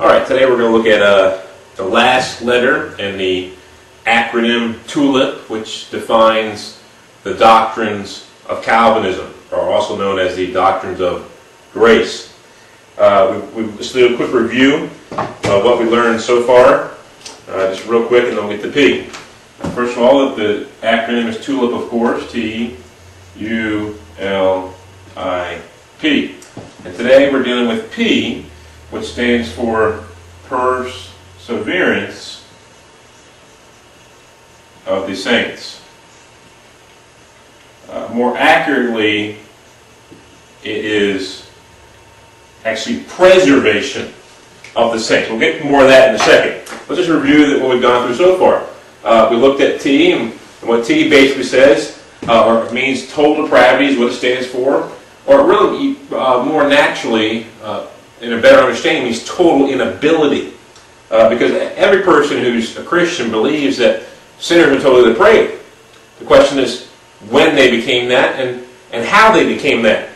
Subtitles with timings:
[0.00, 1.42] All right, today we're going to look at uh,
[1.76, 3.52] the last letter in the
[4.06, 6.80] acronym TULIP, which defines
[7.22, 11.30] the doctrines of Calvinism, or also known as the doctrines of
[11.74, 12.34] grace.
[12.96, 16.92] Uh, we, we, let's do a quick review of what we learned so far,
[17.54, 19.02] uh, just real quick, and then we'll get to P.
[19.74, 22.78] First of all, the acronym is TULIP, of course, T
[23.36, 24.74] U L
[25.14, 25.60] I
[25.98, 26.36] P.
[26.86, 28.46] And today we're dealing with P,
[28.90, 30.04] which stands for
[30.44, 32.44] perseverance
[34.86, 35.82] of the saints.
[37.88, 39.36] Uh, more accurately,
[40.62, 41.48] it is
[42.64, 44.12] actually preservation
[44.76, 45.30] of the saints.
[45.30, 46.78] We'll get more of that in a second.
[46.88, 48.66] Let's just review what we've gone through so far.
[49.02, 50.32] Uh, we looked at T, and
[50.62, 54.92] what T basically says, uh, or means total depravity is what it stands for,
[55.26, 57.86] or really uh, more naturally, uh,
[58.20, 60.54] in a better understanding, means total inability.
[61.10, 64.04] Uh, because every person who's a Christian believes that
[64.38, 65.60] sinners are totally depraved.
[66.20, 66.88] The question is
[67.28, 70.08] when they became that and, and how they became that.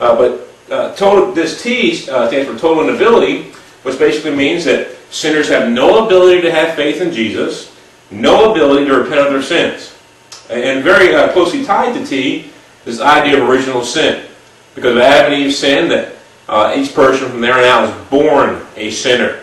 [0.00, 4.96] Uh, but uh, total, this T uh, stands for total inability, which basically means that
[5.10, 7.76] sinners have no ability to have faith in Jesus,
[8.10, 9.94] no ability to repent of their sins.
[10.48, 12.50] And very uh, closely tied to T
[12.86, 14.26] is the idea of original sin.
[14.74, 16.16] Because of Adam and Eve's sin, that
[16.50, 19.40] uh, each person from there on out is born a sinner.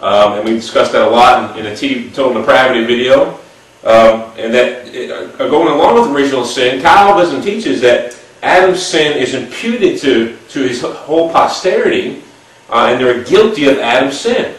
[0.00, 3.40] Um, and we discussed that a lot in, in total depravity video.
[3.82, 9.34] Um, and that uh, going along with original sin, Calvinism teaches that Adam's sin is
[9.34, 12.22] imputed to, to his whole posterity,
[12.70, 14.54] uh, and they're guilty of Adam's sin.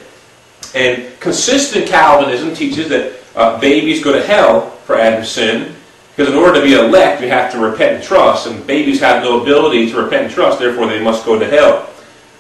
[0.76, 5.75] And consistent Calvinism teaches that uh, babies go to hell for Adam's sin,
[6.16, 9.22] because in order to be elect, you have to repent and trust, and babies have
[9.22, 11.90] no ability to repent and trust, therefore they must go to hell.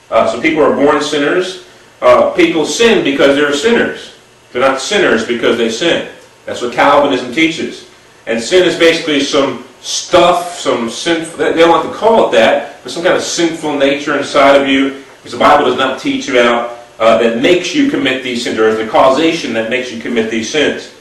[0.09, 1.67] Uh, so people are born sinners.
[2.01, 4.15] Uh, people sin because they're sinners.
[4.51, 6.09] They're not sinners because they sin.
[6.45, 7.89] That's what Calvinism teaches.
[8.27, 12.81] And sin is basically some stuff, some sinful, they don't like to call it that,
[12.81, 16.29] but some kind of sinful nature inside of you, because the Bible does not teach
[16.29, 19.99] about uh, that makes you commit these sins, or is the causation that makes you
[19.99, 20.91] commit these sins.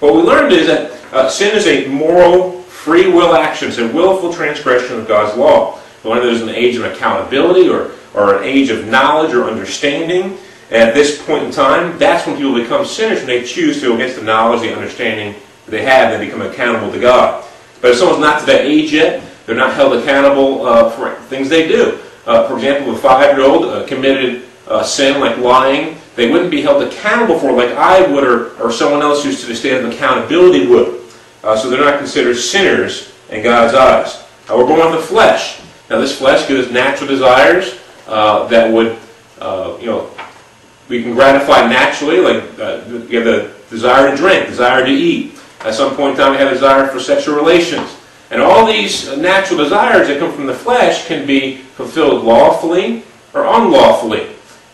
[0.00, 3.68] What we learned is that uh, sin is a moral, free will action.
[3.68, 5.78] It's a willful transgression of God's law.
[6.02, 10.36] Whether there's an age of accountability or, or an age of knowledge or understanding,
[10.70, 14.16] at this point in time, that's when people become sinners when they choose to, against
[14.16, 17.44] the knowledge, the understanding that they have, they become accountable to God.
[17.80, 21.48] But if someone's not to that age yet, they're not held accountable uh, for things
[21.48, 22.00] they do.
[22.26, 26.82] Uh, for example, a five-year-old uh, committed a sin like lying, they wouldn't be held
[26.82, 30.66] accountable for like I would or, or someone else who's to the state of accountability
[30.66, 31.01] would.
[31.42, 34.22] Uh, so they're not considered sinners in God's eyes.
[34.48, 35.60] Uh, we're born with the flesh.
[35.90, 38.98] Now this flesh gives natural desires uh, that would,
[39.40, 40.10] uh, you know,
[40.88, 45.38] we can gratify naturally, like uh, you have the desire to drink, desire to eat.
[45.60, 47.96] At some point in time, we have a desire for sexual relations.
[48.30, 53.04] And all these natural desires that come from the flesh can be fulfilled lawfully
[53.34, 54.28] or unlawfully.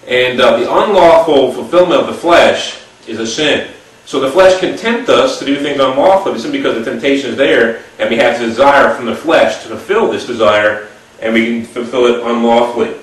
[0.06, 3.70] And uh, the unlawful fulfillment of the flesh is a sin.
[4.08, 7.36] So the flesh can tempt us to do things unlawfully simply because the temptation is
[7.36, 10.88] there and we have the desire from the flesh to fulfill this desire
[11.20, 12.94] and we can fulfill it unlawfully.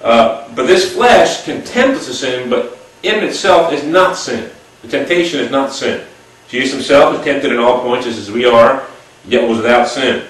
[0.00, 4.52] Uh, but this flesh can tempt us to sin, but in itself is not sin.
[4.82, 6.06] The temptation is not sin.
[6.46, 8.86] Jesus himself is tempted in all points as we are,
[9.26, 10.24] yet was without sin.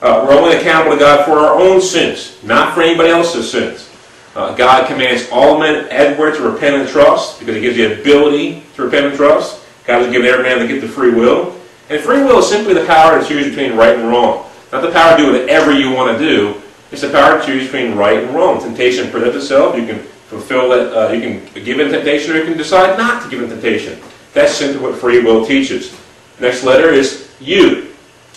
[0.00, 3.90] Uh, we're only accountable to God for our own sins, not for anybody else's sins.
[4.34, 8.00] Uh, God commands all men everywhere to repent and trust because He gives you the
[8.00, 9.60] ability to repent and trust.
[9.86, 11.56] God has given every man the gift of free will.
[11.90, 14.50] And free will is simply the power to choose between right and wrong.
[14.72, 16.60] Not the power to do whatever you want to do.
[16.90, 18.60] It's the power to choose between right and wrong.
[18.60, 19.76] Temptation presents itself.
[19.76, 20.92] You can fulfill it.
[20.92, 24.00] Uh, you can give in temptation, or you can decide not to give in temptation.
[24.32, 25.98] That's simply what free will teaches.
[26.40, 27.92] Next letter is U,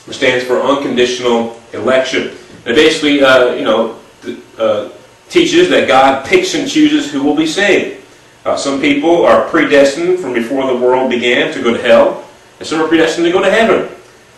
[0.05, 2.38] which stands for unconditional election.
[2.65, 4.00] It basically, uh, you know,
[4.57, 4.89] uh,
[5.29, 8.03] teaches that God picks and chooses who will be saved.
[8.47, 12.25] Uh, some people are predestined from before the world began to go to hell,
[12.59, 13.94] and some are predestined to go to heaven.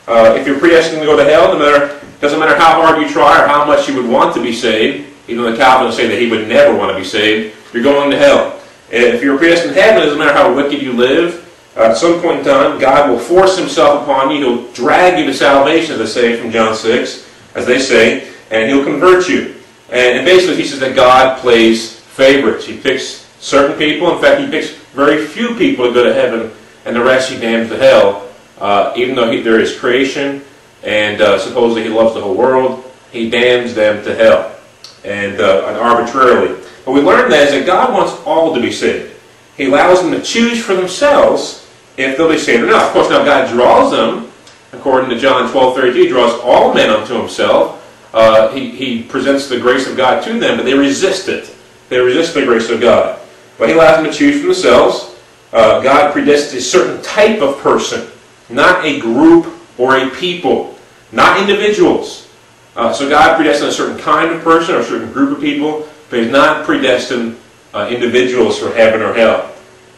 [0.07, 3.07] Uh, if you're predestined to go to hell, no matter doesn't matter how hard you
[3.07, 6.19] try or how much you would want to be saved, even the Calvinists say that
[6.19, 8.59] he would never want to be saved, you're going to hell.
[8.91, 11.45] And if you're predestined to heaven, it doesn't matter how wicked you live,
[11.77, 14.37] uh, at some point in time, God will force himself upon you.
[14.37, 18.71] He'll drag you to salvation, as they say from John 6, as they say, and
[18.71, 19.53] he'll convert you.
[19.89, 22.65] And, and basically, he says that God plays favorites.
[22.65, 24.13] He picks certain people.
[24.13, 26.51] In fact, he picks very few people to go to heaven,
[26.85, 28.27] and the rest he damns to hell.
[28.59, 30.43] Uh, even though he, there is creation,
[30.83, 34.55] and uh, supposedly he loves the whole world, he damns them to hell,
[35.03, 36.61] and, uh, and arbitrarily.
[36.85, 39.15] But we learn that is that God wants all to be saved.
[39.57, 42.87] He allows them to choose for themselves if they'll be saved or not.
[42.87, 44.31] Of course, now God draws them,
[44.71, 47.75] according to John 12, 32, he draws all men unto himself.
[48.13, 51.55] Uh, he, he presents the grace of God to them, but they resist it.
[51.89, 53.18] They resist the grace of God.
[53.59, 55.15] But he allows them to choose for themselves.
[55.53, 58.09] Uh, God predestines a certain type of person,
[58.49, 60.75] not a group or a people,
[61.11, 62.27] not individuals.
[62.75, 65.87] Uh, so God predestines a certain kind of person or a certain group of people,
[66.09, 67.37] but He's not predestined
[67.73, 69.53] uh, individuals for heaven or hell.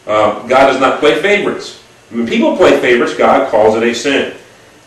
[0.06, 1.80] Uh, God does not play favorites.
[2.10, 4.36] When people play favorites, God calls it a sin.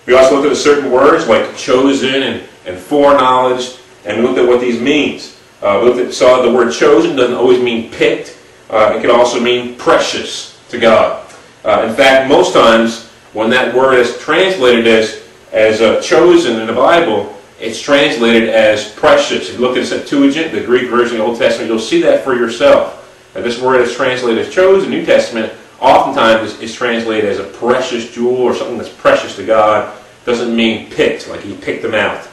[0.06, 4.48] We also looked at certain words like chosen and, and foreknowledge, and we looked at
[4.48, 5.40] what these means.
[5.62, 8.35] Uh, we at, saw the word chosen doesn't always mean picked.
[8.70, 11.26] Uh, it can also mean precious to God.
[11.64, 16.68] Uh, in fact, most times when that word is translated as, as uh, chosen in
[16.68, 19.50] the Bible, it's translated as precious.
[19.50, 22.24] If you look at Septuagint, the Greek version of the Old Testament, you'll see that
[22.24, 23.02] for yourself.
[23.36, 27.44] And this word is translated as chosen, New Testament, oftentimes is, is translated as a
[27.44, 29.98] precious jewel or something that's precious to God.
[30.26, 32.28] Doesn't mean picked, like he picked them out.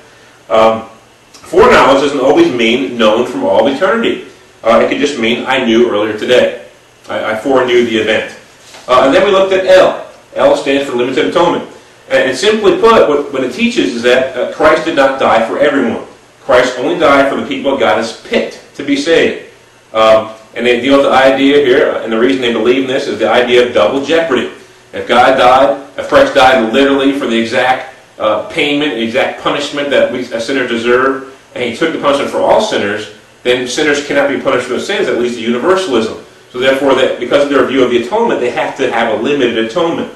[0.49, 0.89] Um,
[1.33, 4.27] foreknowledge doesn't always mean known from all eternity.
[4.63, 6.67] Uh, it could just mean I knew earlier today.
[7.09, 8.39] I, I foreknew the event.
[8.87, 10.11] Uh, and then we looked at L.
[10.35, 11.69] L stands for limited atonement.
[12.09, 15.47] And, and simply put, what, what, it teaches is that uh, Christ did not die
[15.47, 16.07] for everyone.
[16.41, 19.51] Christ only died for the people God has picked to be saved.
[19.93, 23.07] Um, and they deal with the idea here, and the reason they believe in this
[23.07, 24.53] is the idea of double jeopardy.
[24.93, 30.13] If God died, if Christ died literally for the exact uh, payment, exact punishment that
[30.13, 33.12] we sinners deserve, and he took the punishment for all sinners,
[33.43, 36.25] then sinners cannot be punished for their sins, that leads to universalism.
[36.51, 39.23] So therefore, that because of their view of the atonement, they have to have a
[39.23, 40.13] limited atonement.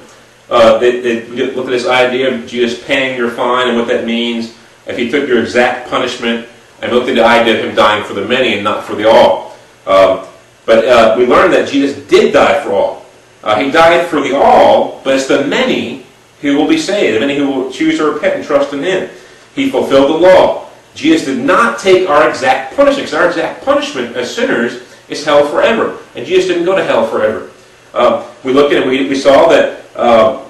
[0.49, 4.05] Uh, they, they look at this idea of Jesus paying your fine and what that
[4.05, 4.55] means.
[4.85, 6.47] If he took your exact punishment,
[6.81, 9.09] and looked at the idea of him dying for the many and not for the
[9.09, 9.55] all.
[9.85, 10.25] Um,
[10.65, 13.05] but uh, we learned that Jesus did die for all.
[13.43, 16.05] Uh, he died for the all, but it's the many
[16.41, 19.09] who will be saved, the many who will choose to repent and trust in Him.
[19.55, 20.66] He fulfilled the law.
[20.97, 25.47] Jesus did not take our exact punishment, because our exact punishment as sinners is hell
[25.47, 25.99] forever.
[26.15, 27.51] And Jesus didn't go to hell forever.
[27.93, 30.43] Uh, we looked at it, we, we saw that, uh,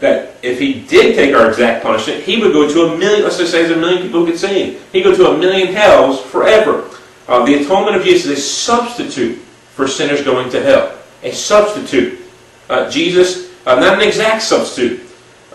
[0.00, 3.38] that if He did take our exact punishment, He would go to a million, let's
[3.38, 4.84] just say there's a million people who get saved.
[4.92, 6.90] He'd go to a million hells forever.
[7.26, 9.38] Uh, the atonement of Jesus is a substitute
[9.74, 10.96] for sinners going to hell.
[11.22, 12.20] A substitute.
[12.68, 15.00] Uh, Jesus, uh, not an exact substitute,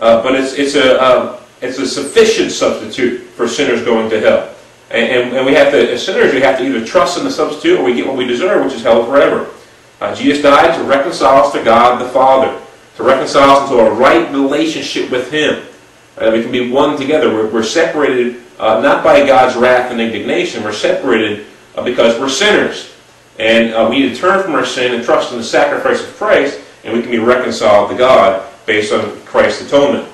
[0.00, 4.54] uh, but it's, it's, a, um, it's a sufficient substitute for sinners going to hell.
[4.90, 7.30] And, and, and, we have to, as sinners, we have to either trust in the
[7.30, 9.48] substitute or we get what we deserve, which is hell forever.
[10.00, 12.60] Uh, Jesus died to reconcile us to God the Father,
[12.96, 15.64] to reconcile us into a right relationship with Him.
[16.18, 17.32] Uh, we can be one together.
[17.32, 21.46] We're, we're separated uh, not by God's wrath and indignation, we're separated
[21.84, 22.94] because we're sinners.
[23.38, 26.14] And uh, we need to turn from our sin and trust in the sacrifice of
[26.16, 30.08] Christ, and we can be reconciled to God based on Christ's atonement.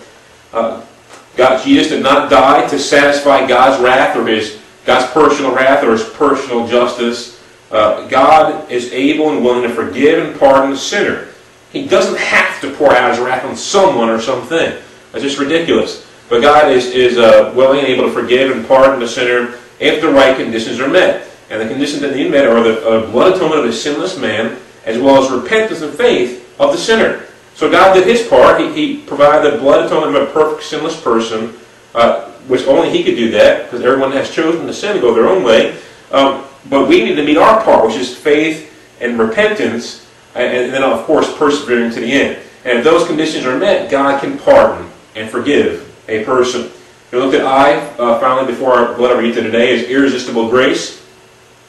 [1.38, 5.92] God, Jesus did not die to satisfy God's wrath or his God's personal wrath or
[5.92, 7.40] his personal justice.
[7.70, 11.28] Uh, God is able and willing to forgive and pardon the sinner.
[11.70, 14.82] He doesn't have to pour out his wrath on someone or something.
[15.12, 16.10] That's just ridiculous.
[16.28, 20.00] But God is, is uh, willing and able to forgive and pardon the sinner if
[20.00, 21.28] the right conditions are met.
[21.50, 24.58] And the conditions that need met are the uh, blood atonement of a sinless man,
[24.86, 27.27] as well as repentance and faith of the sinner.
[27.58, 28.60] So God did his part.
[28.60, 31.58] He, he provided the blood atonement of a perfect sinless person,
[31.92, 35.12] uh, which only he could do that, because everyone has chosen to sin and go
[35.12, 35.76] their own way.
[36.12, 40.72] Um, but we need to meet our part, which is faith and repentance, and, and
[40.72, 42.38] then, of course, persevering to the end.
[42.64, 46.70] And if those conditions are met, God can pardon and forgive a person.
[47.10, 51.04] We looked at I, uh, finally, before our, what I read today, is irresistible grace.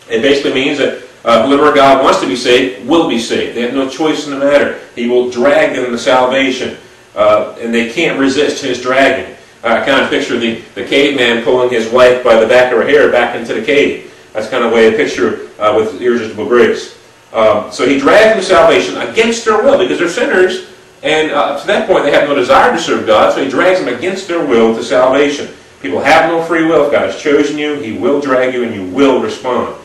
[0.08, 3.56] It basically means that uh, whoever God wants to be saved will be saved.
[3.56, 4.80] They have no choice in the matter.
[4.96, 6.78] He will drag them to salvation,
[7.16, 9.36] uh, and they can't resist His dragging.
[9.64, 12.88] I kind of picture the, the caveman pulling his wife by the back of her
[12.88, 14.14] hair back into the cave.
[14.32, 16.98] That's kind of the way I picture uh, with irresistible grace.
[17.34, 20.70] Um, so he drags them to salvation against their will because they're sinners,
[21.04, 23.84] and uh, to that point they have no desire to serve God, so he drags
[23.84, 25.54] them against their will to salvation.
[25.82, 26.86] People have no free will.
[26.86, 29.79] If God has chosen you, He will drag you and you will respond.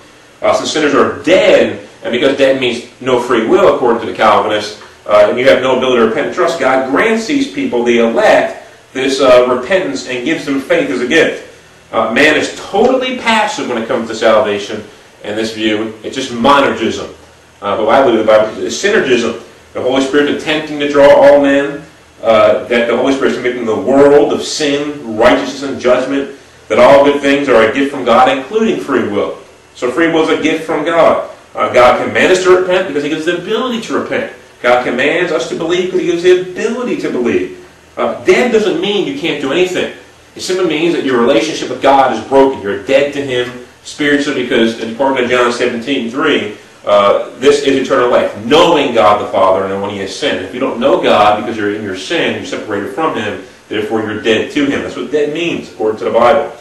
[0.44, 4.14] Uh, since sinners are dead, and because dead means no free will, according to the
[4.14, 7.82] Calvinists, uh, and you have no ability to repent and trust, God grants these people,
[7.82, 11.50] the elect, this uh, repentance and gives them faith as a gift.
[11.92, 14.84] Uh, man is totally passive when it comes to salvation
[15.24, 15.94] in this view.
[16.02, 17.14] It's just monergism.
[17.62, 19.42] Uh, but I believe the Bible is synergism.
[19.72, 21.82] The Holy Spirit attempting to draw all men,
[22.22, 26.78] uh, that the Holy Spirit is making the world of sin, righteousness, and judgment, that
[26.78, 29.38] all good things are a gift from God, including free will.
[29.74, 31.30] So free will is a gift from God.
[31.54, 34.34] Uh, God commands us to repent because He gives the ability to repent.
[34.62, 37.60] God commands us to believe because He gives the ability to believe.
[37.96, 39.96] Uh, dead doesn't mean you can't do anything.
[40.34, 42.60] It simply means that your relationship with God is broken.
[42.60, 48.10] You're dead to Him spiritually because, according to John 17, 3, uh, this is eternal
[48.10, 50.44] life, knowing God the Father and when He has sinned.
[50.44, 54.02] If you don't know God because you're in your sin, you're separated from Him, therefore
[54.02, 54.82] you're dead to Him.
[54.82, 56.54] That's what dead means, according to the Bible.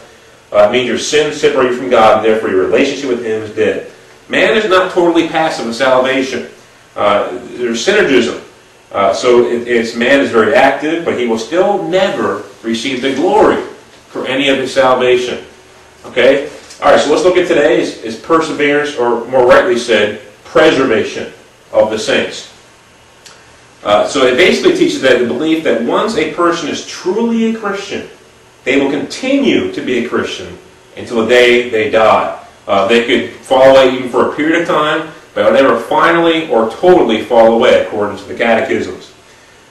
[0.54, 3.50] Uh, it means your sin separated from God, and therefore your relationship with Him is
[3.54, 3.90] dead.
[4.28, 6.48] Man is not totally passive in salvation.
[6.94, 8.42] Uh, there's synergism.
[8.92, 13.12] Uh, so it, it's man is very active, but he will still never receive the
[13.14, 13.60] glory
[14.06, 15.44] for any of his salvation.
[16.04, 16.48] Okay?
[16.80, 21.32] All right, so let's look at today is, is perseverance, or more rightly said, preservation
[21.72, 22.52] of the saints.
[23.82, 27.58] Uh, so it basically teaches that the belief that once a person is truly a
[27.58, 28.08] Christian,
[28.64, 30.58] they will continue to be a Christian
[30.96, 32.44] until the day they die.
[32.66, 36.48] Uh, they could fall away even for a period of time, but they never finally
[36.48, 39.12] or totally fall away, according to the catechisms.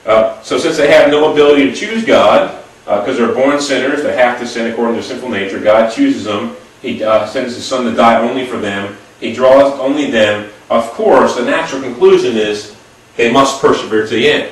[0.06, 4.04] Uh, so since they have no ability to choose God, because uh, they're born sinners,
[4.04, 6.56] they have to sin according to their sinful nature, God chooses them.
[6.82, 8.98] He uh, sends His Son to die only for them.
[9.22, 10.52] He draws only them.
[10.70, 12.76] Of course, the natural conclusion is
[13.16, 14.52] they must persevere to the end.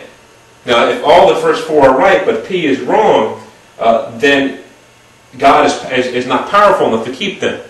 [0.66, 3.41] Now, if all the first four are right, but P is wrong,
[3.82, 4.64] uh, then
[5.38, 7.68] God is, is, is not powerful enough to keep them.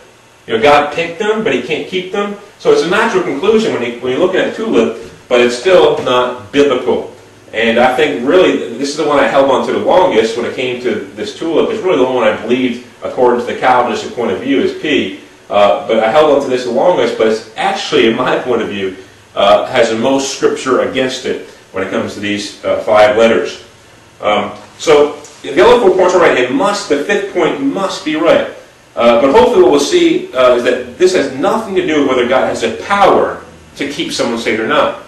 [0.48, 2.36] You know, God picked them, but He can't keep them.
[2.60, 6.02] So it's a natural conclusion when you, when you look at TULIP, but it's still
[6.04, 7.16] not biblical.
[7.54, 10.46] And I think really this is the one I held on to the longest when
[10.46, 11.70] it came to this TULIP.
[11.70, 15.22] It's really the one I believed, according to the Calvinistic point of view, is P.
[15.50, 18.62] Uh, but I held on to this the longest, but it's actually, in my point
[18.62, 18.96] of view,
[19.36, 23.64] uh, has the most scripture against it when it comes to these uh, five letters.
[24.22, 26.38] Um, so the other four points are right.
[26.38, 28.52] It must, the fifth point must be right.
[28.96, 32.10] Uh, but hopefully what we'll see uh, is that this has nothing to do with
[32.10, 33.44] whether God has the power
[33.78, 35.04] to keep someone saved or not.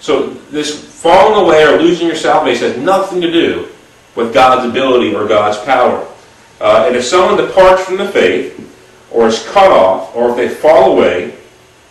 [0.00, 3.68] So this falling away or losing your salvation has nothing to do
[4.14, 6.08] with God's ability or God's power.
[6.60, 8.54] Uh, and if someone departs from the faith,
[9.10, 11.34] or is cut off, or if they fall away,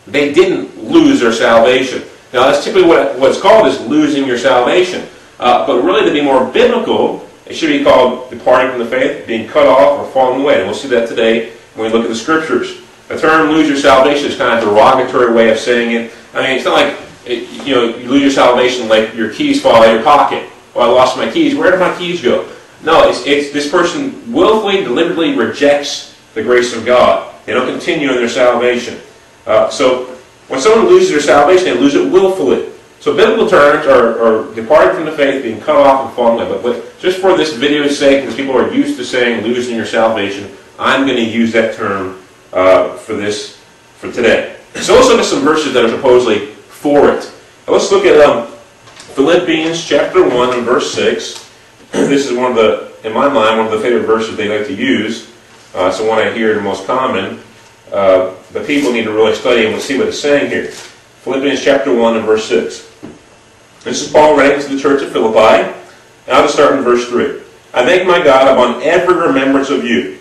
[0.06, 2.04] they didn't lose their salvation.
[2.34, 5.08] Now that's typically what, what's called is losing your salvation.
[5.40, 9.28] Uh, but really to be more biblical, it should be called departing from the faith,
[9.28, 10.58] being cut off, or falling away.
[10.58, 12.82] And we'll see that today when we look at the scriptures.
[13.08, 16.12] The term lose your salvation is kind of a derogatory way of saying it.
[16.34, 19.62] I mean, it's not like, it, you know, you lose your salvation like your keys
[19.62, 20.50] fall out of your pocket.
[20.74, 21.56] Well, I lost my keys.
[21.56, 22.52] Where did my keys go?
[22.84, 27.34] No, it's, it's this person willfully, deliberately rejects the grace of God.
[27.46, 29.00] They don't continue in their salvation.
[29.46, 30.06] Uh, so
[30.48, 32.72] when someone loses their salvation, they lose it willfully.
[33.00, 36.50] So biblical terms are, are departing from the faith, being cut off, and falling away.
[36.50, 39.86] But, but just for this video's sake, because people are used to saying losing your
[39.86, 42.22] salvation, I'm going to use that term
[42.52, 43.58] uh, for this
[43.98, 44.58] for today.
[44.76, 47.32] So let's look at some verses that are supposedly for it.
[47.68, 48.48] Now let's look at um,
[49.16, 51.50] Philippians chapter 1 and verse 6.
[51.92, 54.68] this is one of the, in my mind, one of the favorite verses they like
[54.68, 55.32] to use.
[55.74, 57.40] Uh, it's the one I hear the most common.
[57.92, 60.72] Uh, but people need to really study and we'll see what it's saying here.
[61.26, 62.88] Philippians chapter 1 and verse 6.
[63.84, 65.74] This is Paul writing to the church of Philippi.
[66.28, 67.42] And I'll just start in verse 3.
[67.74, 70.20] I thank my God upon every remembrance of you,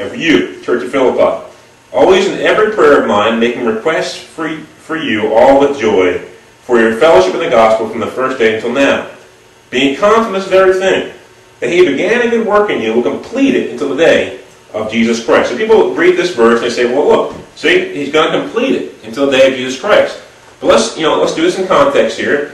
[0.00, 1.48] of you, church of Philippi,
[1.92, 6.18] always in every prayer of mine, making requests for, for you all with joy,
[6.62, 9.08] for your fellowship in the gospel from the first day until now,
[9.70, 11.14] being confident of this very thing,
[11.60, 14.40] that he began a good work in you will complete it until the day
[14.74, 15.50] of Jesus Christ.
[15.50, 18.74] So people read this verse and they say, well, look, see, he's going to complete
[18.74, 20.20] it until the day of Jesus Christ.
[20.62, 22.50] But let's, you know, let's do this in context here.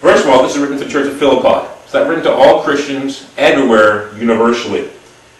[0.00, 1.68] First of all, this is written to the church of Philippi.
[1.82, 4.88] It's not written to all Christians everywhere universally.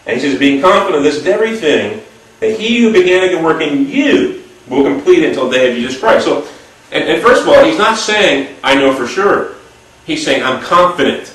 [0.05, 2.03] And he says, being confident of this very thing,
[2.41, 5.71] that he who began a good work in you will complete it until the day
[5.71, 6.25] of Jesus Christ.
[6.25, 6.45] So,
[6.91, 9.55] and, and first of all, he's not saying, I know for sure.
[10.05, 11.33] He's saying, I'm confident.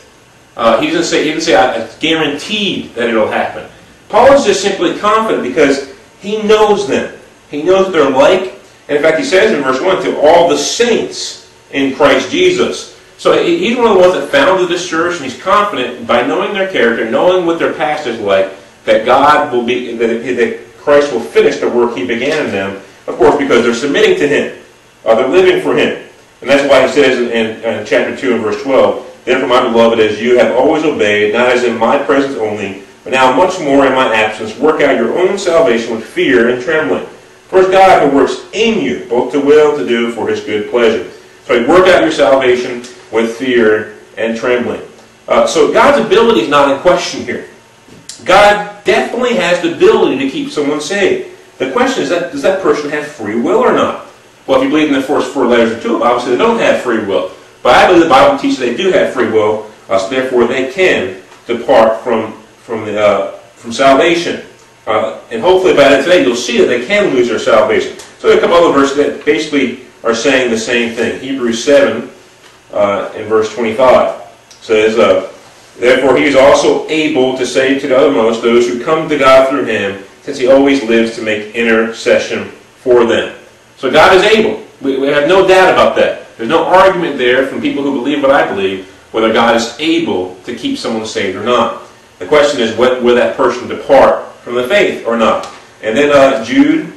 [0.54, 3.70] Uh, he doesn't say, he doesn't say, I guaranteed that it'll happen.
[4.10, 7.18] Paul is just simply confident because he knows them.
[7.50, 8.53] He knows they're like.
[8.88, 12.94] In fact, he says in verse 1, to all the saints in Christ Jesus.
[13.16, 16.52] So he's one of the ones that founded this church, and he's confident by knowing
[16.52, 18.52] their character, knowing what their past is like,
[18.84, 22.76] that God will be, that, Christ will finish the work he began in them.
[23.06, 24.62] Of course, because they're submitting to him,
[25.06, 26.06] uh, they're living for him.
[26.42, 29.62] And that's why he says in, in, in chapter 2 and verse 12, Therefore, my
[29.62, 33.58] beloved, as you have always obeyed, not as in my presence only, but now much
[33.60, 37.06] more in my absence, work out your own salvation with fear and trembling.
[37.48, 40.70] For it's God who works in you, both to will to do for his good
[40.70, 41.10] pleasure.
[41.44, 42.82] So you work out your salvation
[43.12, 44.82] with fear and trembling.
[45.28, 47.48] Uh, so God's ability is not in question here.
[48.24, 51.30] God definitely has the ability to keep someone saved.
[51.58, 54.06] The question is that does that person have free will or not?
[54.46, 56.82] Well, if you believe in the first four letters of tulip, obviously they don't have
[56.82, 57.32] free will.
[57.62, 60.70] But I believe the Bible teaches they do have free will, uh, so therefore they
[60.72, 62.32] can depart from
[62.64, 64.44] from the uh, from salvation.
[64.86, 67.98] Uh, and hopefully by today you'll see that they can lose their salvation.
[68.18, 71.20] So there are a couple other verses that basically are saying the same thing.
[71.20, 72.10] Hebrews 7
[72.72, 74.22] uh, in verse 25
[74.60, 75.32] says, uh,
[75.78, 79.48] Therefore he is also able to save to the uttermost those who come to God
[79.48, 83.36] through him, since he always lives to make intercession for them.
[83.76, 84.62] So God is able.
[84.80, 86.36] We, we have no doubt about that.
[86.36, 90.34] There's no argument there from people who believe what I believe whether God is able
[90.42, 91.82] to keep someone saved or not.
[92.18, 95.52] The question is, will that person depart from the faith or not?
[95.82, 96.92] And then uh, Jude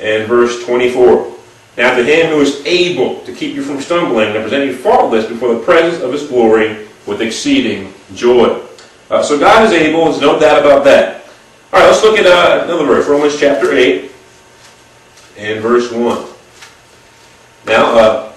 [0.00, 1.32] and verse 24.
[1.76, 5.26] Now to him who is able to keep you from stumbling and present you faultless
[5.26, 8.60] before the presence of his glory with exceeding joy.
[9.10, 11.24] Uh, so God is able, there's no doubt about that.
[11.72, 14.10] All right, let's look at uh, another verse, Romans chapter 8
[15.38, 16.28] and verse 1.
[17.66, 18.32] Now, uh,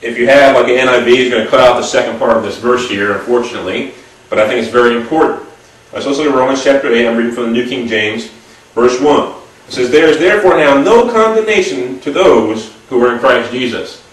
[0.00, 2.42] if you have, like an NIV, is going to cut out the second part of
[2.44, 3.94] this verse here, unfortunately,
[4.30, 5.47] but I think it's very important.
[5.92, 7.08] Let's look at Romans chapter 8.
[7.08, 8.26] I'm reading from the New King James,
[8.74, 9.32] verse 1.
[9.68, 14.04] It says, There is therefore now no condemnation to those who are in Christ Jesus.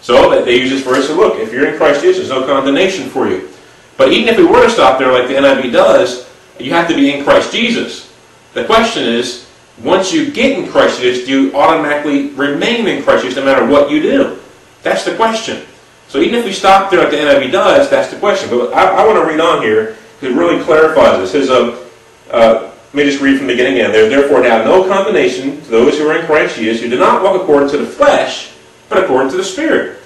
[0.00, 2.46] So that they use this verse to look, if you're in Christ Jesus, there's no
[2.46, 3.48] condemnation for you.
[3.96, 6.30] But even if we were to stop there like the NIV does,
[6.60, 8.14] you have to be in Christ Jesus.
[8.54, 9.50] The question is,
[9.82, 13.66] once you get in Christ Jesus, do you automatically remain in Christ Jesus no matter
[13.66, 14.38] what you do?
[14.84, 15.66] That's the question.
[16.06, 18.48] So even if we stop there like the NIV does, that's the question.
[18.48, 21.32] But I, I want to read on here it really clarifies this.
[21.32, 21.84] Says, uh,
[22.30, 23.92] uh, let me just read from the beginning again.
[23.92, 26.98] There is therefore now no condemnation to those who are in Christ Jesus, who do
[26.98, 28.52] not walk according to the flesh,
[28.88, 29.98] but according to the Spirit.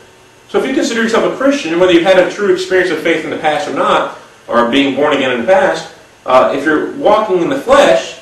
[0.49, 3.25] So if you consider yourself a Christian, whether you've had a true experience of faith
[3.25, 4.18] in the past or not,
[4.49, 5.94] or being born again in the past,
[6.27, 8.20] uh, if you're walking in the flesh,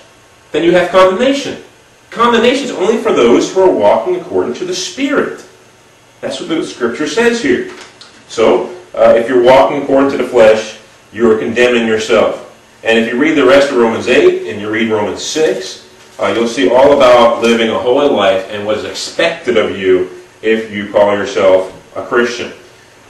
[0.52, 1.62] then you have condemnation.
[2.10, 5.46] Condemnation is only for those who are walking according to the Spirit.
[6.20, 7.72] That's what the Scripture says here.
[8.28, 10.77] So, uh, if you're walking according to the flesh,
[11.12, 12.44] you are condemning yourself.
[12.84, 15.88] And if you read the rest of Romans 8 and you read Romans 6,
[16.20, 20.10] uh, you'll see all about living a holy life and what is expected of you
[20.42, 22.52] if you call yourself a Christian.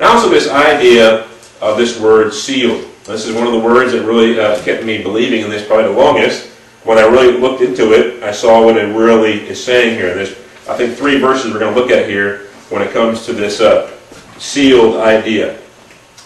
[0.01, 1.27] Now, also this idea
[1.61, 2.87] of this word sealed.
[3.05, 5.93] This is one of the words that really uh, kept me believing in this probably
[5.93, 6.49] the longest.
[6.85, 10.15] When I really looked into it, I saw what it really is saying here.
[10.15, 10.33] There's,
[10.69, 13.61] I think, three verses we're going to look at here when it comes to this
[13.61, 13.91] uh,
[14.39, 15.59] sealed idea.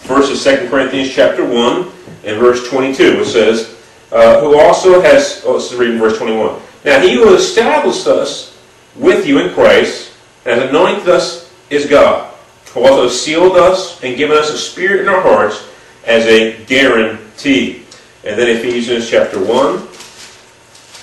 [0.02, 1.90] First is 2 Corinthians chapter 1
[2.24, 3.20] and verse 22.
[3.20, 3.78] It says,
[4.10, 6.60] uh, who also has, oh, let's read in verse 21.
[6.84, 8.58] Now he who established us
[8.96, 10.12] with you in Christ
[10.44, 12.32] and anointed us is God
[12.72, 15.68] who also sealed us and given us a spirit in our hearts
[16.06, 17.84] as a guarantee.
[18.24, 19.78] And then Ephesians chapter 1,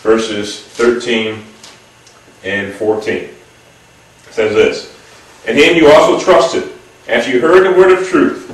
[0.01, 1.43] verses 13
[2.43, 3.29] and 14
[4.31, 4.95] says this
[5.47, 6.71] And him you also trusted,
[7.07, 8.49] after you heard the word of truth,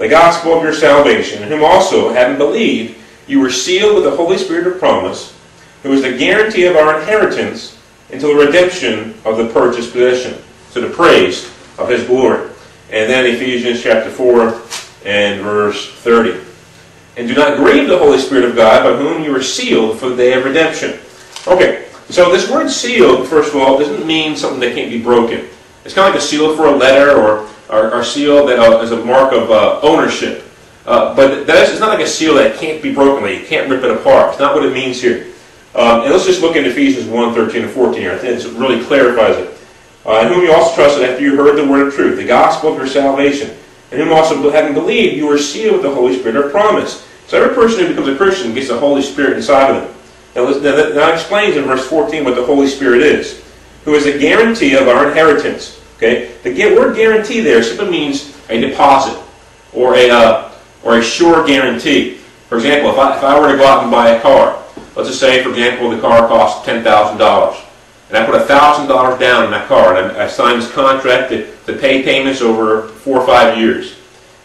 [0.00, 4.38] the gospel of your salvation, whom also, having believed, you were sealed with the Holy
[4.38, 5.38] Spirit of promise,
[5.82, 7.78] who is the guarantee of our inheritance
[8.10, 12.48] until the redemption of the purchased possession, to the praise of his glory.
[12.90, 14.62] And then Ephesians chapter 4
[15.04, 16.46] and verse 30.
[17.18, 20.08] And do not grieve the Holy Spirit of God, by whom you are sealed for
[20.08, 20.98] the day of redemption.
[21.46, 25.46] Okay, so this word sealed, first of all, doesn't mean something that can't be broken.
[25.84, 28.80] It's kind of like a seal for a letter or, or, or seal that uh,
[28.80, 30.44] is a mark of uh, ownership.
[30.86, 33.46] Uh, but that is, it's not like a seal that can't be broken, like you
[33.46, 34.30] can't rip it apart.
[34.30, 35.26] It's not what it means here.
[35.74, 38.12] Um, and let's just look at Ephesians 1, 13 and 14 here.
[38.12, 39.60] I think it really clarifies it
[40.06, 42.72] uh, in whom you also trusted after you heard the word of truth, the gospel
[42.72, 43.50] of your salvation,
[43.90, 47.06] and whom also, having believed, you were sealed with the Holy Spirit of promise.
[47.26, 49.96] So every person who becomes a Christian gets the Holy Spirit inside of them.
[50.34, 53.44] Now that explains in verse 14 what the Holy Spirit is,
[53.84, 55.79] who is a guarantee of our inheritance.
[56.00, 59.22] Okay, the word guarantee there simply means a deposit
[59.74, 62.14] or a uh, or a sure guarantee.
[62.48, 64.64] For example, if I, if I were to go out and buy a car,
[64.96, 67.60] let's just say, for example, the car costs ten thousand dollars.
[68.08, 71.78] And I put $1,000 down on that car, and I, I this contract to, to
[71.78, 74.00] pay payments over four or five years.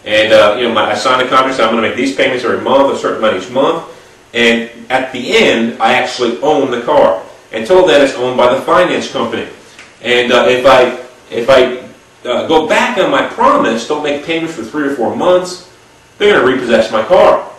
[0.05, 2.15] And uh, you know, my, I signed a contract, so I'm going to make these
[2.15, 3.91] payments every month, a certain amount each month.
[4.35, 7.23] And at the end, I actually own the car.
[7.53, 9.47] Until then, it's owned by the finance company.
[10.03, 11.04] And uh, if I
[11.35, 11.77] if I
[12.27, 15.71] uh, go back on my promise, don't make payments for three or four months,
[16.17, 17.51] they're going to repossess my car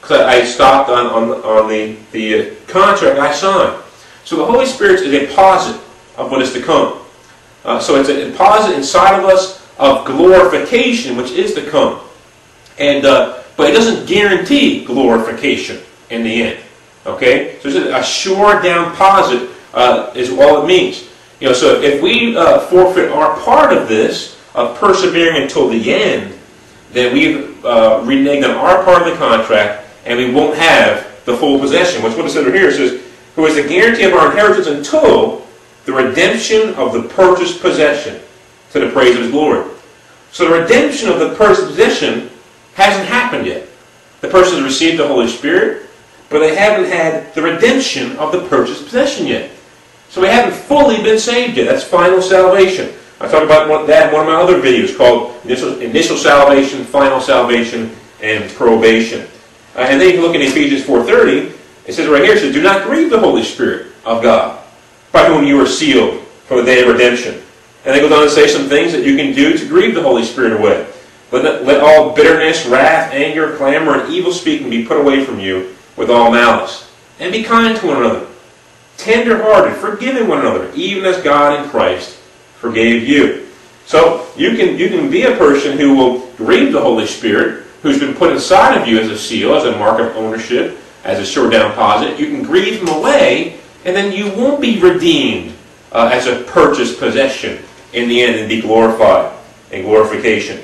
[0.00, 3.82] because I stopped on on, on the the uh, contract I signed.
[4.24, 5.80] So the Holy Spirit is a posit
[6.16, 7.00] of what is to come.
[7.64, 12.00] Uh, so it's a deposit inside of us of glorification, which is to come.
[12.78, 16.60] And uh, but it doesn't guarantee glorification in the end.
[17.06, 21.08] Okay, so it's a sure down posit uh, is all it means.
[21.42, 25.92] You know, so if we uh, forfeit our part of this, of persevering until the
[25.92, 26.38] end,
[26.92, 31.36] then we've uh, reneged on our part of the contract, and we won't have the
[31.36, 32.00] full possession.
[32.00, 33.02] Which what it says here it says,
[33.34, 35.44] "Who is the guarantee of our inheritance until
[35.84, 38.20] the redemption of the purchased possession,
[38.70, 39.68] to the praise of His glory."
[40.30, 42.30] So the redemption of the purchased possession
[42.74, 43.66] hasn't happened yet.
[44.20, 45.90] The person has received the Holy Spirit,
[46.28, 49.50] but they haven't had the redemption of the purchased possession yet.
[50.12, 51.64] So we haven't fully been saved yet.
[51.64, 52.92] That's final salvation.
[53.18, 57.18] I talked about that in one of my other videos called Initial, initial Salvation, Final
[57.18, 59.26] Salvation, and Probation.
[59.74, 61.56] Uh, and then you can look in Ephesians 4.30.
[61.86, 64.62] It says right here, it says, Do not grieve the Holy Spirit of God,
[65.12, 67.40] by whom you are sealed for the day of redemption.
[67.86, 70.02] And they goes on to say some things that you can do to grieve the
[70.02, 70.86] Holy Spirit away.
[71.30, 75.74] Let, let all bitterness, wrath, anger, clamor, and evil speaking be put away from you
[75.96, 76.92] with all malice.
[77.18, 78.26] And be kind to one another,
[79.02, 82.18] tender-hearted, forgiving one another, even as God in Christ
[82.56, 83.48] forgave you.
[83.86, 87.98] So you can you can be a person who will grieve the Holy Spirit, who's
[87.98, 91.26] been put inside of you as a seal, as a mark of ownership, as a
[91.26, 92.18] sure down deposit.
[92.18, 95.52] You can grieve him away, and then you won't be redeemed
[95.90, 97.62] uh, as a purchased possession
[97.92, 99.36] in the end and be glorified
[99.72, 100.62] in glorification.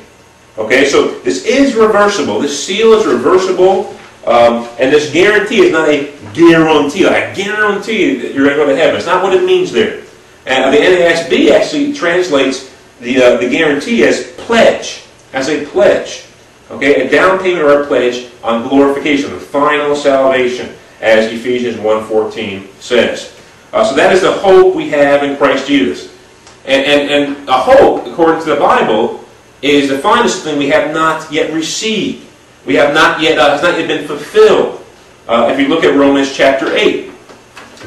[0.56, 2.40] Okay, so this is reversible.
[2.40, 7.06] This seal is reversible, um, and this guarantee is not a guarantee.
[7.06, 8.96] I guarantee you that you're going to go to heaven.
[8.96, 10.02] It's not what it means there.
[10.46, 16.24] And the NASB actually translates the, uh, the guarantee as pledge, as a pledge.
[16.70, 22.68] Okay, a down payment or a pledge on glorification, the final salvation, as Ephesians 1.14
[22.80, 23.40] says.
[23.72, 26.14] Uh, so that is the hope we have in Christ Jesus.
[26.66, 29.24] And, and, and a hope, according to the Bible,
[29.62, 32.27] is the finest thing we have not yet received.
[32.68, 34.84] We have not yet, uh, has not yet been fulfilled.
[35.26, 37.10] Uh, if you look at Romans chapter 8,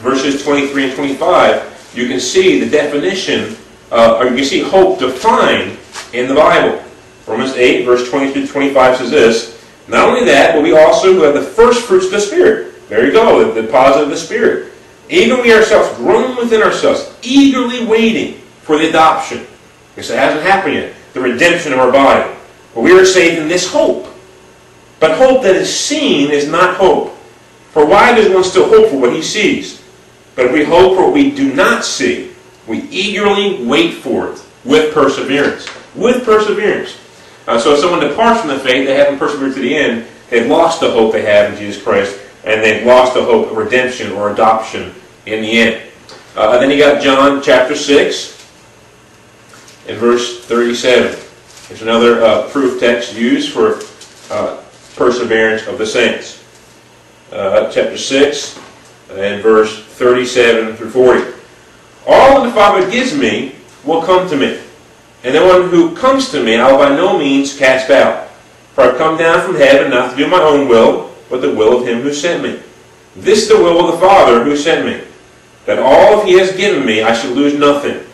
[0.01, 3.55] verses 23 and 25, you can see the definition,
[3.91, 5.77] uh, or you can see hope defined
[6.13, 6.83] in the Bible.
[7.27, 11.35] Romans 8, verse 23 to 25 says this, Not only that, but we also have
[11.35, 12.89] the first fruits of the Spirit.
[12.89, 14.73] There you go, the deposit of the Spirit.
[15.09, 19.45] Even we ourselves, groan within ourselves, eagerly waiting for the adoption.
[19.93, 20.95] Because it hasn't happened yet.
[21.13, 22.35] The redemption of our body.
[22.73, 24.07] But we are saved in this hope.
[25.01, 27.17] But hope that is seen is not hope.
[27.71, 29.81] For why does one still hope for what he sees?
[30.35, 32.31] But if we hope for what we do not see,
[32.67, 35.67] we eagerly wait for it with perseverance.
[35.95, 36.97] With perseverance.
[37.47, 40.47] Uh, so if someone departs from the faith, they haven't persevered to the end, they've
[40.47, 44.11] lost the hope they have in Jesus Christ, and they've lost the hope of redemption
[44.11, 44.93] or adoption
[45.25, 45.81] in the end.
[46.35, 48.37] Uh, and then you got John chapter 6
[49.87, 51.19] and verse 37.
[51.67, 53.79] There's another uh, proof text used for
[54.31, 54.60] uh,
[54.95, 56.43] perseverance of the saints.
[57.31, 58.59] Uh, chapter 6
[59.11, 61.31] and verse 37 through 40.
[62.07, 64.61] All that the Father gives me will come to me.
[65.23, 68.29] And the one who comes to me I will by no means cast out.
[68.73, 71.79] For I've come down from heaven not to do my own will, but the will
[71.79, 72.61] of him who sent me.
[73.15, 75.05] This is the will of the Father who sent me,
[75.65, 78.05] that all he has given me I should lose nothing,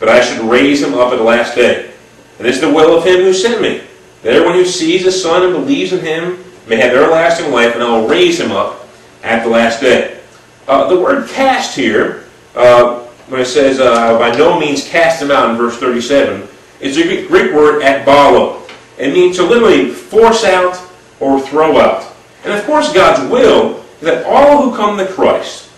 [0.00, 1.90] but I should raise him up at the last day.
[2.38, 3.82] And this is the will of him who sent me,
[4.26, 6.36] that everyone who sees the Son and believes in him
[6.66, 8.88] may have everlasting life, and I will raise him up
[9.22, 10.20] at the last day.
[10.66, 12.24] Uh, the word cast here,
[12.56, 16.48] uh, when it says uh, by no means cast him out in verse 37,
[16.80, 18.68] is a Greek word ekbalo.
[18.98, 20.76] It means to literally force out
[21.20, 22.12] or throw out.
[22.42, 25.70] And of course, God's will is that all who come to Christ,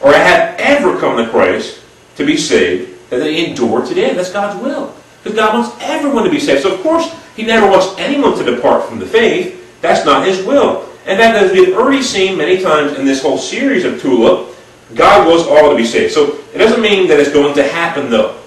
[0.00, 1.84] or have ever come to Christ
[2.16, 4.18] to be saved, that they endure to the end.
[4.18, 4.92] That's God's will.
[5.22, 6.62] Because God wants everyone to be saved.
[6.62, 9.80] So of course, He never wants anyone to depart from the faith.
[9.82, 10.88] That's not His will.
[11.06, 14.56] And that, as we've already seen many times in this whole series of Tulip,
[14.94, 16.12] God wills all to be saved.
[16.12, 18.40] So it doesn't mean that it's going to happen, though.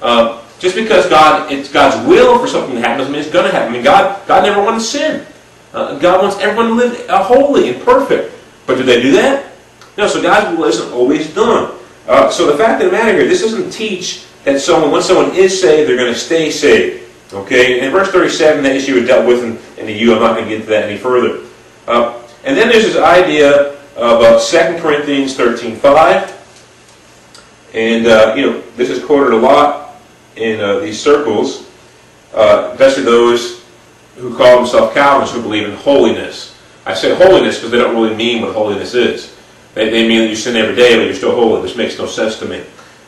[0.00, 3.44] Uh, just because God, it's God's will for something to happen doesn't mean it's going
[3.44, 3.70] to happen.
[3.70, 5.26] I mean, God, God never wanted sin.
[5.74, 8.32] Uh, God wants everyone to live uh, holy and perfect.
[8.66, 9.52] But do they do that?
[9.98, 11.76] No, so God's will isn't always done.
[12.08, 15.34] Uh, so the fact of the matter here, this doesn't teach that someone, once someone
[15.34, 17.05] is saved, they're going to stay saved.
[17.32, 17.84] Okay?
[17.84, 20.14] In verse 37, that issue is dealt with in, in the U.
[20.14, 21.44] I'm not going to get into that any further.
[21.86, 26.32] Uh, and then there's this idea of uh, 2 Corinthians 13.5.
[27.74, 29.96] And, uh, you know, this is quoted a lot
[30.36, 31.68] in uh, these circles,
[32.34, 33.64] uh, especially those
[34.16, 36.56] who call themselves Calvinists who believe in holiness.
[36.84, 39.36] I say holiness because they don't really mean what holiness is.
[39.74, 41.62] They, they mean that you sin every day, but you're still holy.
[41.62, 42.64] This makes no sense to me.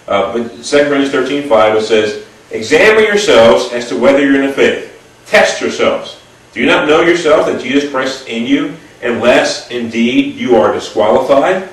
[0.07, 4.47] Uh, but 2 Corinthians 13, 5, it says, Examine yourselves as to whether you're in
[4.47, 4.85] the faith.
[5.27, 6.21] Test yourselves.
[6.53, 10.73] Do you not know yourself that Jesus Christ is in you, unless indeed you are
[10.73, 11.69] disqualified?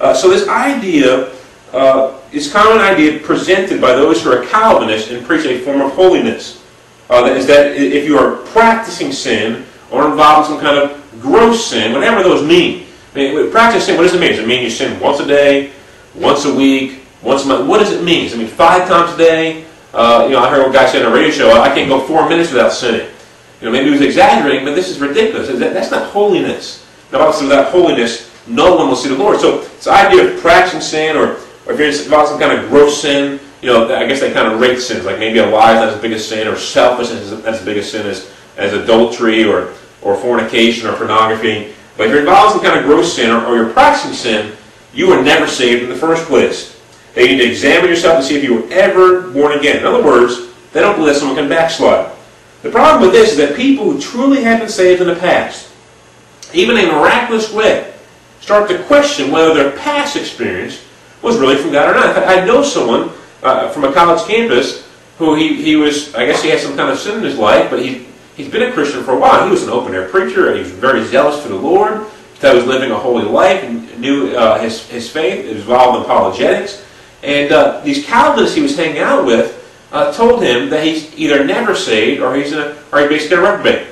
[0.00, 1.34] Uh, so this idea
[1.74, 5.92] uh, this common idea presented by those who are Calvinists and preach a form of
[5.92, 6.64] holiness.
[7.10, 11.20] Uh, that is that if you are practicing sin or involved in some kind of
[11.20, 12.86] gross sin, whatever those mean.
[13.14, 14.30] I mean, practice sin, what does it mean?
[14.30, 15.72] Does it mean you sin once a day,
[16.14, 17.68] once a week, once a month?
[17.68, 18.24] What does it mean?
[18.24, 19.64] Does it mean five times a day?
[19.94, 22.00] Uh, you know, I heard a guy say on a radio show, I can't go
[22.00, 23.08] four minutes without sinning.
[23.60, 25.48] You know, maybe he was exaggerating, but this is ridiculous.
[25.48, 26.84] That's not holiness.
[27.12, 29.40] Now, obviously, without holiness, no one will see the Lord.
[29.40, 32.68] So, this idea of practicing sin, or, or if you're involved in some kind of
[32.68, 35.04] gross sin, you know, I guess they kind of rate sins.
[35.04, 37.76] Like maybe a lie is not as big a sin, or selfishness is as big
[37.76, 41.72] a sin as, as adultery, or, or fornication, or pornography.
[41.96, 44.56] But if you're involved in some kind of gross sin, or, or you're practicing sin,
[44.92, 46.73] you were never saved in the first place.
[47.14, 49.78] They need to examine yourself to see if you were ever born again.
[49.78, 52.10] In other words, they don't believe someone can backslide.
[52.62, 55.70] The problem with this is that people who truly have been saved in the past,
[56.52, 57.92] even in a miraculous way,
[58.40, 60.84] start to question whether their past experience
[61.22, 62.16] was really from God or not.
[62.28, 63.10] I know someone
[63.42, 66.90] uh, from a college campus who he, he was, I guess he had some kind
[66.90, 69.44] of sin in his life, but he, he's been a Christian for a while.
[69.44, 72.06] He was an open air preacher, and he was very zealous for the Lord.
[72.32, 75.56] He thought he was living a holy life, and knew uh, his, his faith, was
[75.58, 76.84] involved in apologetics.
[77.24, 79.60] And uh, these Calvinists he was hanging out with
[79.90, 83.40] uh, told him that he's either never saved or he's a, or he's basically a
[83.40, 83.88] reprobate.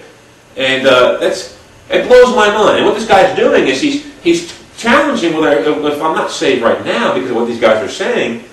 [0.57, 1.59] And uh, that's
[1.90, 2.79] it blows my mind.
[2.79, 6.85] And what this guy's doing is he's he's challenging whether if I'm not saved right
[6.85, 8.45] now because of what these guys are saying,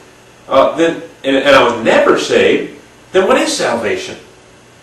[0.48, 2.80] uh, then and, and I was never saved,
[3.12, 4.18] then what is salvation?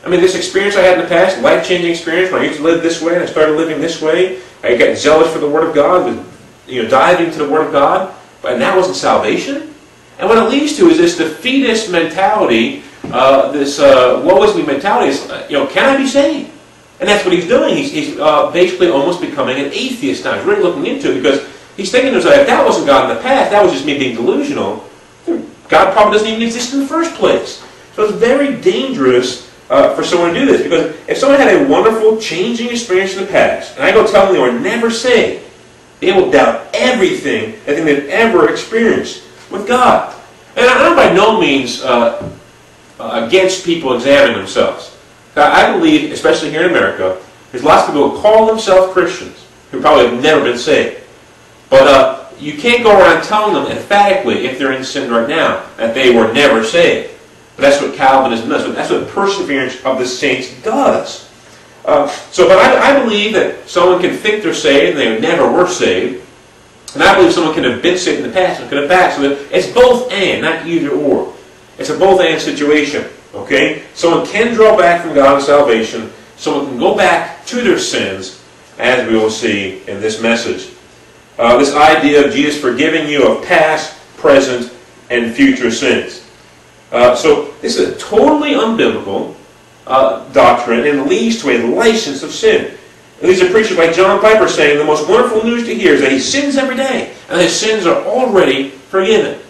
[0.04, 2.62] I mean, this experience I had in the past, life-changing experience, when I used to
[2.62, 5.66] live this way and I started living this way, I got zealous for the Word
[5.68, 6.26] of God, was,
[6.68, 9.74] you know, diving into the Word of God, but that wasn't salvation.
[10.18, 14.64] And what it leads to is this defeatist mentality, uh, this uh, woe is me
[14.64, 15.10] mentality.
[15.10, 16.50] Is, uh, you know, can I be saved?
[16.98, 17.76] And that's what he's doing.
[17.76, 20.36] He's, he's uh, basically almost becoming an atheist now.
[20.36, 23.16] He's really looking into it because he's thinking to himself, if that wasn't God in
[23.16, 24.88] the past, that was just me being delusional.
[25.68, 27.62] God probably doesn't even exist in the first place.
[27.94, 31.68] So it's very dangerous uh, for someone to do this because if someone had a
[31.68, 35.44] wonderful, changing experience in the past, and I go tell them they were never saved,
[36.00, 40.14] they will doubt everything, that they've ever experienced with God.
[40.56, 42.32] And I'm by no means uh,
[42.98, 44.96] uh, against people examining themselves.
[45.36, 47.20] I believe, especially here in America,
[47.52, 51.02] there's lots of people who call themselves Christians who probably have never been saved.
[51.68, 55.66] But uh, you can't go around telling them emphatically, if they're in sin right now,
[55.76, 57.12] that they were never saved.
[57.56, 58.74] But that's what Calvinism does.
[58.74, 61.30] That's what perseverance of the saints does.
[61.84, 65.50] Uh, so, but I, I, believe that someone can think they're saved and they never
[65.50, 66.25] were saved.
[66.96, 69.12] And I believe someone can have been saved in the past and could have back.
[69.12, 71.34] So it's both and, not either or.
[71.76, 73.04] It's a both and situation.
[73.34, 73.82] Okay?
[73.92, 76.10] Someone can draw back from God's salvation.
[76.38, 78.42] Someone can go back to their sins,
[78.78, 80.70] as we will see in this message.
[81.38, 84.72] Uh, this idea of Jesus forgiving you of past, present,
[85.10, 86.26] and future sins.
[86.92, 89.34] Uh, so this is a totally unbiblical
[89.86, 92.78] uh, doctrine and leads to a license of sin.
[93.20, 96.02] And these are preachers like John Piper saying the most wonderful news to hear is
[96.02, 99.40] that he sins every day, and his sins are already forgiven.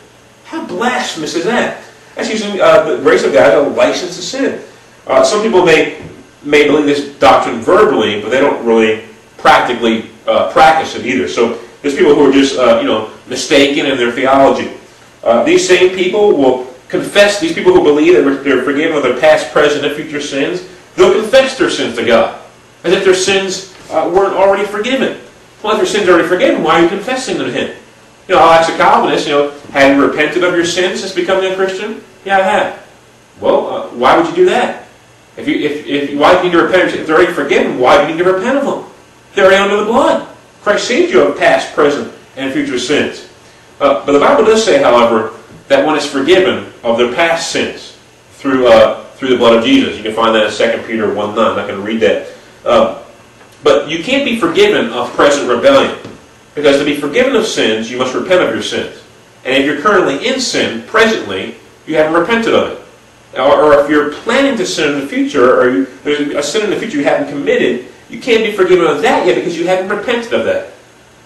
[0.45, 1.83] How blasphemous is that?
[2.15, 4.63] That's using uh, the grace of God to license to sin.
[5.07, 6.01] Uh, some people may
[6.45, 9.05] may believe this doctrine verbally, but they don't really
[9.37, 11.27] practically uh, practice it either.
[11.27, 14.75] So there's people who are just uh, you know mistaken in their theology.
[15.25, 17.41] Uh, these same people will confess.
[17.41, 21.21] These people who believe that they're forgiven of their past, present, and future sins, they'll
[21.21, 22.46] confess their sins to God
[22.87, 25.21] as if their sins uh, weren't already forgiven.
[25.63, 27.77] Well, if your sins are already forgiven, why are you confessing them to Him?
[28.29, 31.13] You know, I'll ask a Calvinist, you know, have you repented of your sins since
[31.13, 32.03] becoming a Christian?
[32.25, 32.87] Yeah, I have.
[33.41, 34.89] Well, uh, why would you do that?
[35.37, 36.95] If you, if, if, why do you need to repent?
[36.95, 38.93] If they're already forgiven, why do you need to repent of them?
[39.35, 40.27] They're already under the blood.
[40.63, 43.29] Christ saved you of past, present, and future sins.
[43.81, 45.35] Uh, but the Bible does say, however,
[45.69, 47.99] that one is forgiven of their past sins
[48.33, 49.97] through, uh, through the blood of Jesus.
[49.97, 51.39] You can find that in 2 Peter 1 9.
[51.39, 52.36] I'm not going to read that
[52.67, 52.99] um,
[53.63, 55.99] but you can't be forgiven of present rebellion.
[56.55, 59.03] Because to be forgiven of sins, you must repent of your sins.
[59.45, 63.39] And if you're currently in sin, presently, you haven't repented of it.
[63.39, 66.65] Or, or if you're planning to sin in the future, or you, there's a sin
[66.65, 69.67] in the future you haven't committed, you can't be forgiven of that yet because you
[69.67, 70.73] haven't repented of that.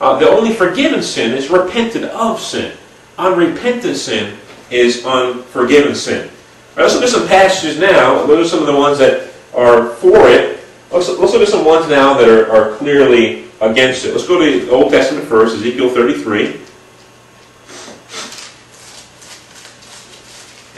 [0.01, 2.77] Uh, the only forgiven sin is repented of sin.
[3.19, 4.37] Unrepentant sin
[4.71, 6.31] is unforgiven sin.
[6.77, 8.25] Let's look at some passages now.
[8.27, 10.60] Those are some of the ones that are for it.
[10.93, 14.13] Let's, let's look at some ones now that are, are clearly against it.
[14.13, 16.61] Let's go to the Old Testament first, Ezekiel 33.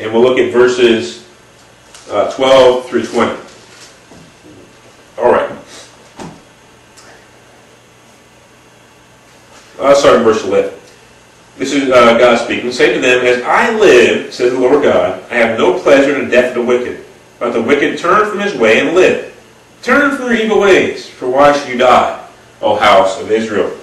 [0.03, 1.27] And we'll look at verses
[2.11, 3.41] uh, 12 through 20.
[5.17, 5.51] All right.
[9.79, 10.75] Uh, sorry, verse 11.
[11.57, 12.71] This is uh, God speaking.
[12.71, 16.27] Say to them, As I live, says the Lord God, I have no pleasure in
[16.27, 17.05] the death of the wicked.
[17.39, 19.32] But the wicked turn from his way and live.
[19.83, 22.29] Turn from your evil ways, for why should you die,
[22.61, 23.77] O house of Israel?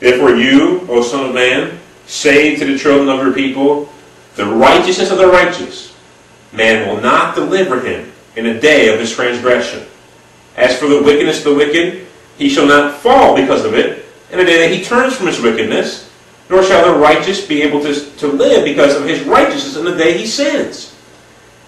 [0.00, 3.92] Therefore you, O son of man, say to the children of your people,
[4.36, 5.94] The righteousness of the righteous,
[6.52, 9.86] man will not deliver him in a day of his transgression.
[10.56, 12.06] As for the wickedness of the wicked,
[12.38, 15.40] he shall not fall because of it, in a day that he turns from his
[15.40, 16.10] wickedness,
[16.48, 19.96] nor shall the righteous be able to, to live because of his righteousness in the
[19.96, 20.91] day he sins.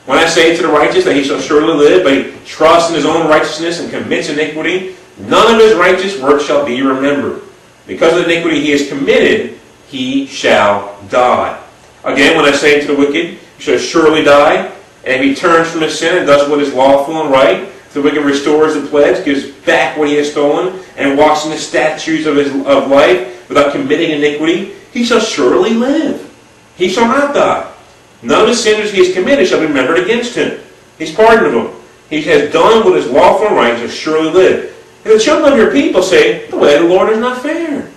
[0.06, 2.96] When I say to the righteous that he shall surely live, but he trusts in
[2.96, 7.42] his own righteousness and commits iniquity, none of his righteous works shall be remembered.
[7.86, 11.58] Because of the iniquity he has committed, he shall die.
[12.04, 14.70] Again, when I say to the wicked, he shall surely die,
[15.04, 18.02] and if he turns from his sin and does what is lawful and right, the
[18.02, 22.26] wicked restores the pledge, gives back what he has stolen, and walks in the statutes
[22.26, 26.30] of, his, of life without committing iniquity, he shall surely live.
[26.76, 27.73] He shall not die.
[28.22, 30.60] None of the sins he has committed shall be remembered against him.
[30.98, 31.74] He's pardoned them.
[32.10, 34.70] He has done what is lawful and right, and surely live.
[35.04, 37.90] And the children of your people say, The way of the Lord is not fair.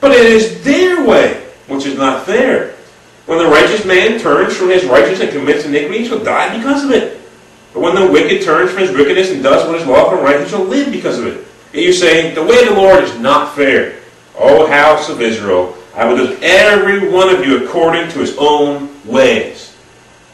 [0.00, 2.74] But it is their way which is not fair.
[3.26, 6.84] When the righteous man turns from his righteousness and commits iniquity, he shall die because
[6.84, 7.20] of it.
[7.74, 10.40] But when the wicked turns from his wickedness and does what is lawful and right,
[10.40, 11.46] he shall live because of it.
[11.74, 14.00] And you say, The way of the Lord is not fair.
[14.38, 18.88] O house of Israel, I will do every one of you according to his own
[19.08, 19.76] ways.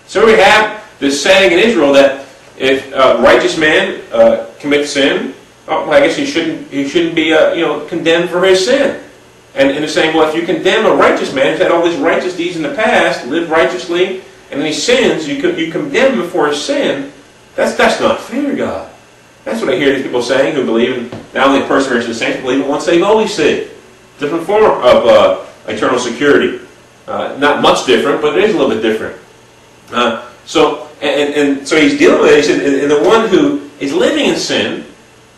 [0.06, 2.26] So we have this saying in Israel that
[2.58, 5.34] if a righteous man uh, commits sin,
[5.68, 8.64] oh, well, I guess he shouldn't he shouldn't be uh, you know condemned for his
[8.64, 9.02] sin.
[9.54, 11.98] And in the same well, if you condemn a righteous man who's had all these
[11.98, 16.28] righteous deeds in the past, lived righteously, and then he sins, you you condemn him
[16.28, 17.12] for his sin.
[17.54, 18.90] That's that's not fair, God.
[19.44, 22.14] That's what I hear these people saying who believe in not only perseverance of the
[22.14, 23.72] saints, believe in once saved, always saved.
[24.18, 26.63] Different form of uh, eternal security.
[27.06, 29.20] Uh, not much different, but it is a little bit different.
[29.92, 32.36] Uh, so, and, and, so he's dealing with it.
[32.36, 34.86] He said, and the one who is living in sin,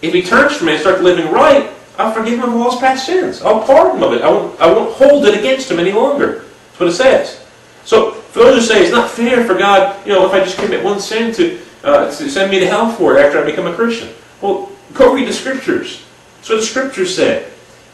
[0.02, 2.80] if he turns from it and starts living right, I'll forgive him of all his
[2.80, 3.42] past sins.
[3.42, 4.22] I'll pardon him of it.
[4.22, 6.44] I won't, I won't hold it against him any longer.
[6.44, 7.44] That's what it says.
[7.84, 10.58] So, for those who say it's not fair for God, you know, if I just
[10.58, 13.66] commit one sin to, uh, to send me to hell for it after I become
[13.66, 14.10] a Christian.
[14.40, 16.04] Well, go read the scriptures.
[16.36, 17.48] That's what the scriptures say.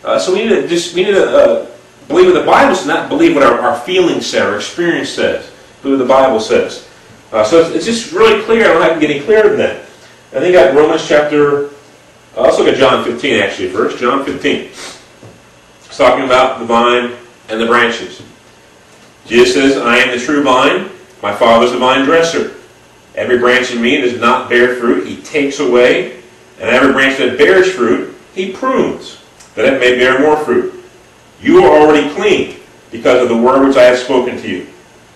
[0.04, 1.66] Uh, so we need to just we need to uh,
[2.12, 5.50] believe what the Bible says, not believe what our, our feelings say, our experience says.
[5.82, 6.88] Believe what the Bible says.
[7.32, 8.66] Uh, so it's, it's, just really clear.
[8.66, 9.80] I don't have to get any clearer than that.
[10.32, 11.66] I think I got Romans chapter.
[12.36, 13.98] Uh, let's look at John 15 actually first.
[13.98, 14.60] John 15.
[14.60, 17.12] It's talking about the vine
[17.48, 18.22] and the branches.
[19.26, 20.90] Jesus says, "I am the true vine.
[21.22, 22.54] My Father is the vine dresser.
[23.14, 26.16] Every branch in me does not bear fruit, He takes away,
[26.60, 29.18] and every branch that bears fruit, He prunes,
[29.54, 30.81] that it may bear more fruit."
[31.42, 32.60] You are already clean
[32.92, 34.66] because of the word which I have spoken to you.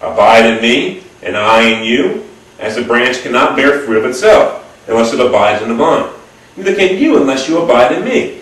[0.03, 4.65] Abide in me, and I in you, as the branch cannot bear fruit of itself,
[4.89, 6.11] unless it abides in the vine.
[6.57, 8.41] Neither can you unless you abide in me.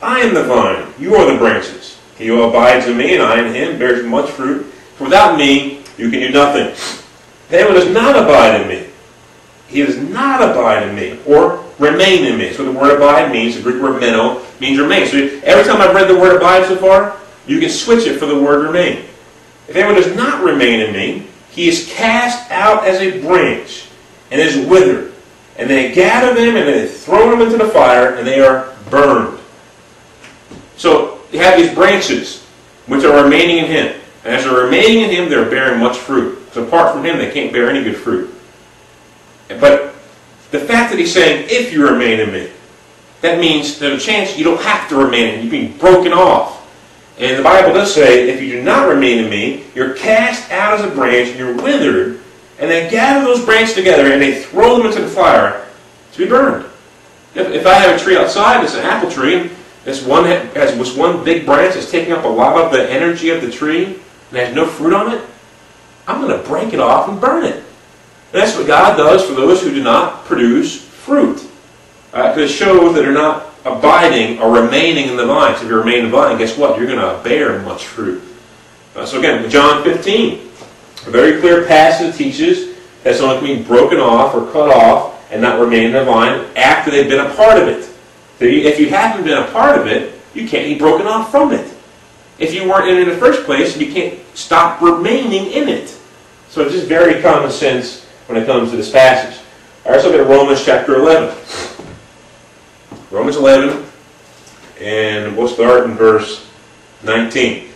[0.00, 1.98] I am the vine, you are the branches.
[2.16, 4.64] He who abides in me, and I in him, bears much fruit.
[4.96, 6.74] For without me, you can do nothing.
[7.50, 8.86] Anyone does not abide in me,
[9.68, 12.52] he does not abide in me, or remain in me.
[12.52, 15.06] So the word abide means, the Greek word meno, means remain.
[15.06, 18.26] So every time I've read the word abide so far, you can switch it for
[18.26, 19.04] the word remain.
[19.68, 23.88] If anyone does not remain in me, he is cast out as a branch
[24.30, 25.12] and is withered.
[25.58, 29.38] And they gather them and they throw them into the fire and they are burned.
[30.76, 32.44] So you have these branches
[32.86, 34.00] which are remaining in him.
[34.24, 36.38] And as they're remaining in him, they're bearing much fruit.
[36.52, 38.32] So apart from him, they can't bear any good fruit.
[39.48, 39.94] But
[40.60, 42.50] the fact that he's saying, if you remain in me,
[43.20, 46.54] that means there's a chance you don't have to remain in You're being broken off.
[47.18, 50.78] And the Bible does say, if you do not remain in me, you're cast out
[50.78, 52.20] as a branch and you're withered,
[52.58, 55.66] and they gather those branches together and they throw them into the fire
[56.12, 56.66] to be burned.
[57.34, 59.50] If, if I have a tree outside, it's an apple tree, and
[59.84, 63.30] this one has this one big branch that's taking up a lot of the energy
[63.30, 63.84] of the tree,
[64.30, 65.24] and has no fruit on it,
[66.06, 67.62] I'm going to break it off and burn it.
[68.36, 71.48] That's what God does for those who do not produce fruit.
[72.10, 75.56] Because uh, it shows that they're not abiding or remaining in the vine.
[75.56, 76.78] So if you remain in the vine, guess what?
[76.78, 78.22] You're going to bear much fruit.
[78.94, 83.98] Uh, so again, John 15, a very clear passage teaches that someone can be broken
[83.98, 87.60] off or cut off and not remain in the vine after they've been a part
[87.60, 87.88] of it.
[88.38, 91.74] If you haven't been a part of it, you can't be broken off from it.
[92.38, 95.88] If you weren't in it in the first place, you can't stop remaining in it.
[96.50, 99.40] So it's just very common sense when it comes to this passage.
[99.84, 101.36] All right, let's look at Romans chapter 11.
[103.10, 103.84] Romans 11,
[104.80, 106.50] and we'll start in verse
[107.04, 107.68] 19.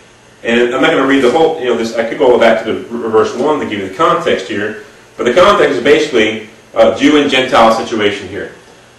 [0.43, 2.65] And I'm not going to read the whole, you know, this, I could go back
[2.65, 4.83] to the verse 1 to give you the context here,
[5.15, 8.55] but the context is basically a Jew and Gentile situation here.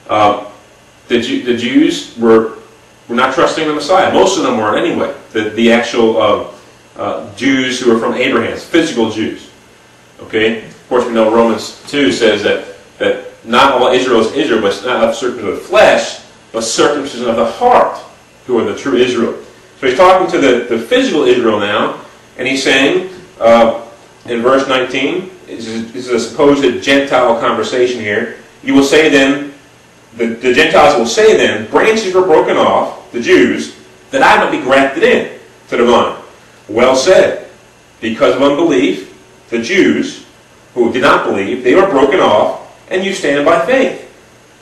[0.08, 0.50] Uh,
[1.08, 2.58] the, the Jews were,
[3.08, 4.12] were not trusting the Messiah.
[4.12, 5.14] Most of them weren't anyway.
[5.32, 6.50] The, the actual uh,
[6.96, 9.50] uh, Jews who were from Abraham's, physical Jews.
[10.20, 10.71] Okay?
[10.92, 12.66] Of course, we know Romans 2 says that,
[12.98, 16.20] that not all Israel is Israel, but it's not of circumcision of the flesh,
[16.52, 17.96] but circumcision of the heart,
[18.44, 19.42] who are the true Israel.
[19.80, 22.04] So he's talking to the, the physical Israel now,
[22.36, 23.88] and he's saying uh,
[24.26, 28.36] in verse 19, this is a supposed Gentile conversation here.
[28.62, 29.54] You will say then,
[30.18, 33.78] the, the Gentiles will say then, branches were broken off, the Jews,
[34.10, 35.38] that I might be grafted in
[35.68, 36.22] to the vine.
[36.68, 37.48] Well said.
[38.02, 39.08] Because of unbelief,
[39.48, 40.21] the Jews,
[40.74, 42.60] who did not believe, they were broken off,
[42.90, 44.08] and you stand by faith.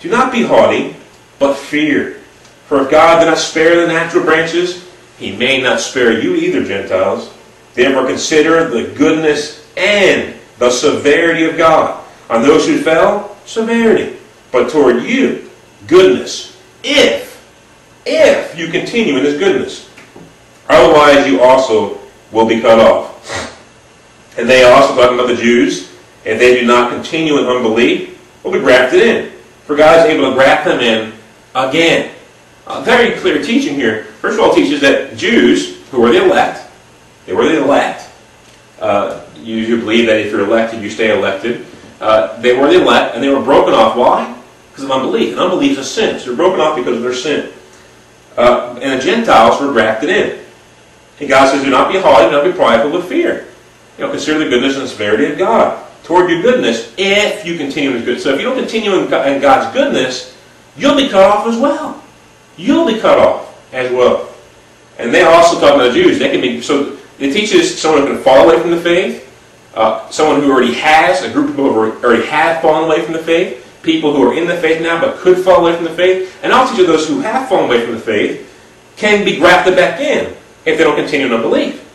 [0.00, 0.96] Do not be haughty,
[1.38, 2.20] but fear.
[2.66, 4.88] For if God did not spare the natural branches,
[5.18, 7.32] he may not spare you either, Gentiles.
[7.74, 12.04] Therefore consider the goodness and the severity of God.
[12.28, 14.16] On those who fell, severity.
[14.52, 15.50] But toward you,
[15.86, 16.56] goodness.
[16.82, 17.44] If,
[18.06, 19.90] if you continue in His goodness.
[20.68, 21.98] Otherwise you also
[22.30, 23.18] will be cut off.
[24.38, 25.89] And they also, talking about the Jews,
[26.24, 29.32] if they do not continue in unbelief, will be grafted in.
[29.64, 31.12] For God is able to graft them in
[31.54, 32.14] again.
[32.66, 34.04] A very clear teaching here.
[34.04, 36.70] First of all, teaches that Jews, who were the elect,
[37.26, 38.08] they were the elect.
[38.80, 41.66] Uh, you, you believe that if you're elected, you stay elected.
[42.00, 43.96] Uh, they were the elect, and they were broken off.
[43.96, 44.36] Why?
[44.70, 45.32] Because of unbelief.
[45.32, 46.18] And unbelief is a sin.
[46.18, 47.52] So they're broken off because of their sin.
[48.36, 50.38] Uh, and the Gentiles were grafted in.
[51.18, 53.48] And God says, do not be haughty, do not be prideful, but fear.
[53.98, 55.86] You know, consider the goodness and severity of God.
[56.10, 58.24] Toward your goodness, if you continue in His goodness.
[58.24, 60.36] So if you don't continue in God's goodness,
[60.76, 62.00] you'll be cut off as well
[62.60, 64.28] you'll be cut off as well.
[64.98, 66.18] And they're also talking about the Jews.
[66.18, 69.26] They can be so it teaches someone who can fall away from the faith,
[69.74, 73.14] uh, someone who already has a group of people who already have fallen away from
[73.14, 75.94] the faith, people who are in the faith now but could fall away from the
[75.94, 78.46] faith, and also teaches those who have fallen away from the faith
[78.96, 80.26] can be grafted back in
[80.66, 81.86] if they don't continue in unbelief.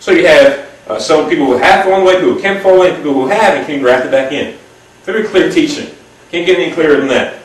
[0.00, 2.96] So you have uh, some people who have fallen away, people who can fall away,
[2.96, 4.56] people who have and can be grafted back in.
[5.02, 5.94] Very clear teaching.
[6.30, 7.42] Can't get any clearer than that.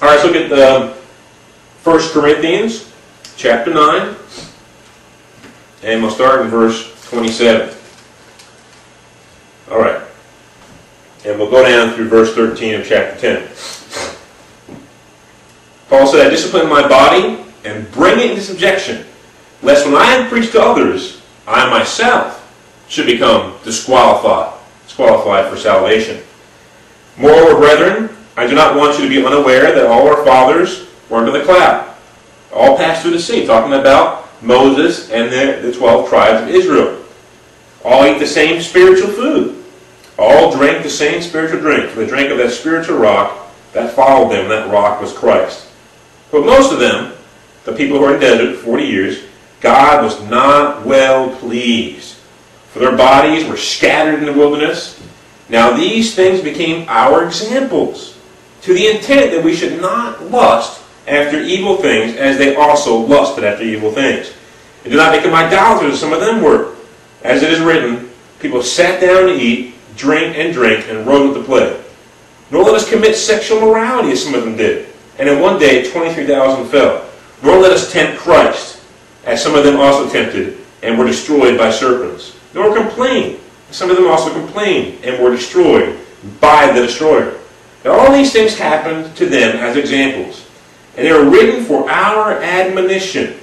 [0.00, 0.96] All right, let's look at the
[1.82, 2.92] 1 Corinthians
[3.36, 4.14] chapter 9,
[5.82, 7.76] and we'll start in verse 27.
[9.70, 10.02] All right.
[11.26, 13.48] And we'll go down through verse 13 of chapter 10.
[15.88, 19.04] Paul said, I discipline my body and bring it into subjection,
[19.62, 22.37] lest when I have preached to others, I myself
[22.88, 26.22] should become disqualified, disqualified for salvation.
[27.16, 31.18] Moreover, brethren, I do not want you to be unaware that all our fathers were
[31.18, 31.94] under the cloud.
[32.52, 37.02] All passed through the sea, talking about Moses and the, the 12 tribes of Israel.
[37.84, 39.64] All ate the same spiritual food.
[40.18, 41.94] All drank the same spiritual drink.
[41.94, 44.48] They drank of that spiritual rock that followed them.
[44.48, 45.68] That rock was Christ.
[46.30, 47.12] But most of them,
[47.64, 49.24] the people who were in the desert 40 years,
[49.60, 52.17] God was not well pleased.
[52.70, 55.00] For their bodies were scattered in the wilderness.
[55.48, 58.18] Now these things became our examples,
[58.62, 63.44] to the intent that we should not lust after evil things as they also lusted
[63.44, 64.32] after evil things.
[64.84, 66.74] And do not become idolaters some of them were.
[67.22, 71.38] As it is written, people sat down to eat, drink, and drink, and rode with
[71.38, 71.82] the play.
[72.50, 74.88] Nor let us commit sexual morality as some of them did.
[75.18, 77.08] And in one day 23,000 fell.
[77.42, 78.80] Nor let us tempt Christ,
[79.24, 82.37] as some of them also tempted, and were destroyed by serpents.
[82.54, 83.38] Nor complain,
[83.70, 85.98] some of them also complained, and were destroyed
[86.40, 87.38] by the destroyer.
[87.84, 90.48] Now all these things happened to them as examples
[90.98, 93.38] and they are written for our admonition,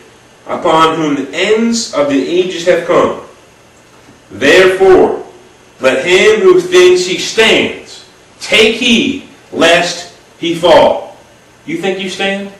[0.45, 3.21] upon whom the ends of the ages have come.
[4.29, 5.25] Therefore,
[5.79, 8.09] let him who thinks he stands
[8.41, 11.15] take heed lest he fall.
[11.65, 12.51] You think you stand?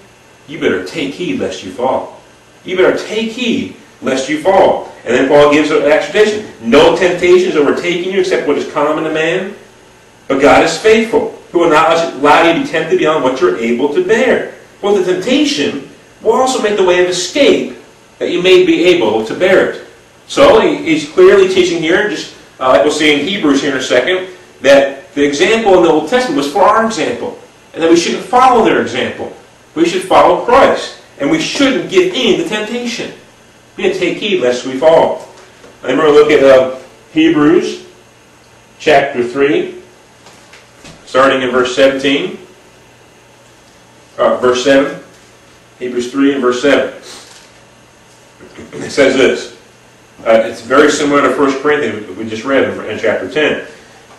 [0.48, 2.22] You better take heed lest you fall.
[2.64, 3.76] You better take heed
[4.06, 4.92] lest you fall.
[5.04, 6.48] And then Paul gives an exhortation.
[6.62, 9.56] No temptation is overtaking you except what is common to man.
[10.28, 13.58] But God is faithful, who will not allow you to be tempted beyond what you're
[13.58, 14.56] able to bear.
[14.82, 15.90] Well, the temptation
[16.22, 17.78] will also make the way of escape
[18.20, 19.88] that you may be able to bear it.
[20.28, 23.84] So he's clearly teaching here, just uh, like we'll see in Hebrews here in a
[23.84, 24.30] second,
[24.62, 27.40] that the example in the Old Testament was for our example,
[27.74, 29.36] and that we shouldn't follow their example.
[29.76, 33.14] We should follow Christ, and we shouldn't give in to temptation.
[33.78, 35.28] We take heed lest we fall.
[35.84, 36.80] We're going to look at uh,
[37.12, 37.88] Hebrews
[38.80, 39.82] chapter 3,
[41.06, 42.40] starting in verse 17
[44.18, 45.02] uh, verse 7.
[45.80, 46.94] Hebrews 3 and verse 7.
[48.74, 49.58] It says this
[50.20, 53.68] Uh, it's very similar to 1 Corinthians we just read in chapter 10.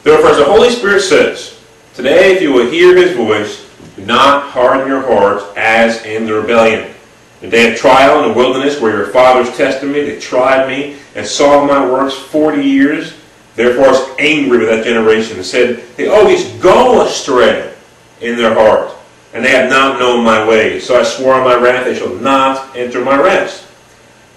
[0.02, 1.58] Therefore, as the Holy Spirit says,
[1.94, 6.34] Today, if you will hear his voice, do not harden your hearts as in the
[6.34, 6.92] rebellion.
[7.40, 10.96] The day of trial in the wilderness, where your fathers tested me, they tried me,
[11.14, 13.14] and saw my works forty years.
[13.54, 17.74] Therefore, I was angry with that generation and said, They always go astray
[18.20, 18.92] in their heart,
[19.32, 20.86] and they have not known my ways.
[20.86, 23.66] So I swore in my wrath, they shall not enter my rest.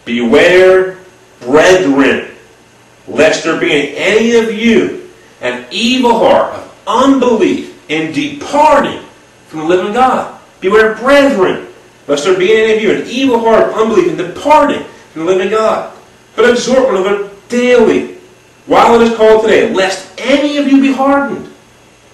[0.05, 0.97] Beware,
[1.41, 2.31] brethren,
[3.07, 5.09] lest there be in any of you
[5.41, 9.01] an evil heart of unbelief in departing
[9.47, 10.39] from the living God.
[10.59, 11.67] Beware, brethren,
[12.09, 14.83] lest there be in any of you an evil heart of unbelief in departing
[15.13, 15.95] from the living God.
[16.35, 18.15] But exhort one another daily,
[18.65, 21.49] while it is called today, lest any of you be hardened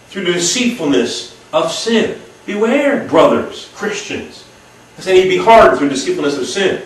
[0.09, 2.21] through the deceitfulness of sin.
[2.45, 4.45] Beware, brothers, Christians,
[4.97, 6.83] lest any be hardened through the deceitfulness of sin.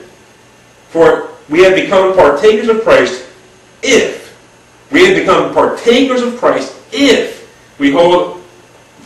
[0.89, 3.25] For we have become partakers of Christ
[3.81, 4.19] if
[4.91, 8.38] we have become partakers of Christ if we hold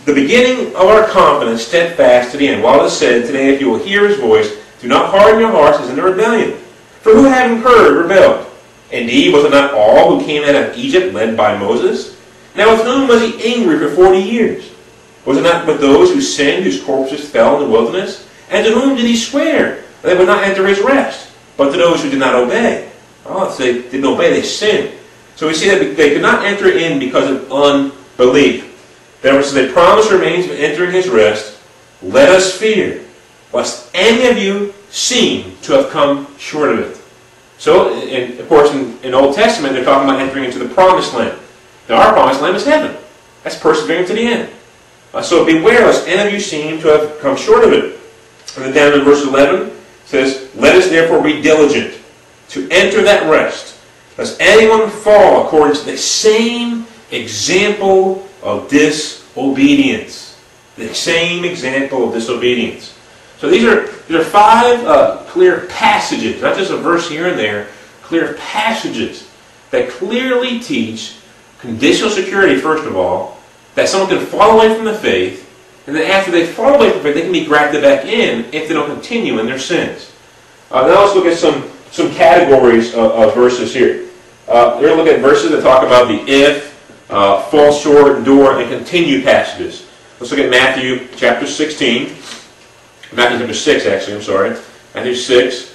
[0.05, 2.61] the beginning of our confidence steadfast to the end.
[2.61, 5.51] While it is said, Today, if you will hear his voice, do not harden your
[5.51, 6.57] hearts as in the rebellion.
[7.01, 8.47] For who having heard rebelled?
[8.91, 12.19] Indeed, was it not all who came out of Egypt led by Moses?
[12.55, 14.71] Now with whom was he angry for forty years?
[15.25, 18.29] Was it not with those who sinned, whose corpses fell in the wilderness?
[18.49, 21.31] And to whom did he swear that they would not enter his rest?
[21.55, 22.91] But to those who did not obey.
[23.25, 24.93] Ah, oh, if they didn't obey, they sinned.
[25.35, 28.72] So we see that they could not enter in because of unbelief.
[29.23, 31.57] Therefore, since a promise remains of entering his rest,
[32.01, 33.05] let us fear,
[33.53, 37.01] lest any of you seem to have come short of it.
[37.57, 41.13] So, in, of course, in, in Old Testament, they're talking about entering into the promised
[41.13, 41.39] land.
[41.87, 42.97] Now, our promised land is heaven.
[43.43, 44.49] That's persevering to the end.
[45.13, 47.97] Uh, so beware lest any of you seem to have come short of it.
[48.57, 49.71] And then down in verse 11,
[50.03, 51.97] says, Let us therefore be diligent
[52.49, 53.79] to enter that rest,
[54.17, 56.85] lest anyone fall according to the same
[57.15, 60.39] example of disobedience.
[60.75, 62.97] The same example of disobedience.
[63.37, 67.37] So these are, these are five uh, clear passages, not just a verse here and
[67.37, 67.67] there,
[68.01, 69.29] clear passages
[69.71, 71.17] that clearly teach
[71.59, 73.37] conditional security, first of all,
[73.75, 75.49] that someone can fall away from the faith,
[75.87, 78.67] and then after they fall away from faith, they can be grafted back in if
[78.67, 80.11] they don't continue in their sins.
[80.71, 84.09] Uh, now let's look at some, some categories of, of verses here.
[84.47, 86.72] Uh, we're going to look at verses that talk about the if,
[87.13, 89.87] uh, fall short, endure, and continue passages.
[90.19, 92.15] Let's look at Matthew chapter 16.
[93.13, 94.57] Matthew chapter 6, actually, I'm sorry.
[94.95, 95.69] Matthew 6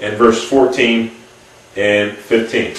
[0.00, 1.12] and verse 14
[1.76, 2.60] and 15.
[2.62, 2.76] It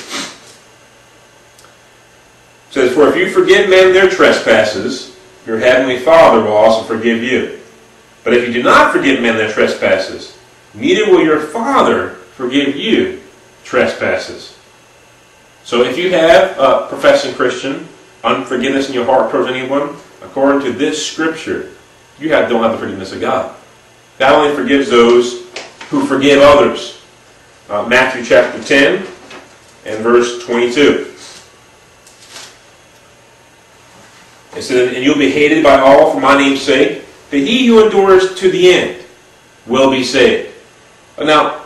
[2.69, 7.61] says, For if you forgive men their trespasses, your heavenly Father will also forgive you.
[8.25, 10.37] But if you do not forgive men their trespasses,
[10.73, 13.21] neither will your Father forgive you
[13.63, 14.57] trespasses.
[15.63, 17.87] So if you have a professing Christian,
[18.23, 21.71] unforgiveness in your heart towards anyone, according to this scripture,
[22.19, 23.55] you have, don't have the forgiveness of God.
[24.19, 25.47] God only forgives those
[25.89, 27.01] who forgive others.
[27.69, 29.07] Uh, Matthew chapter 10
[29.85, 31.07] and verse 22.
[34.55, 37.83] It says, And you'll be hated by all for my name's sake, but he who
[37.83, 39.03] endures to the end
[39.65, 40.53] will be saved.
[41.17, 41.63] Now,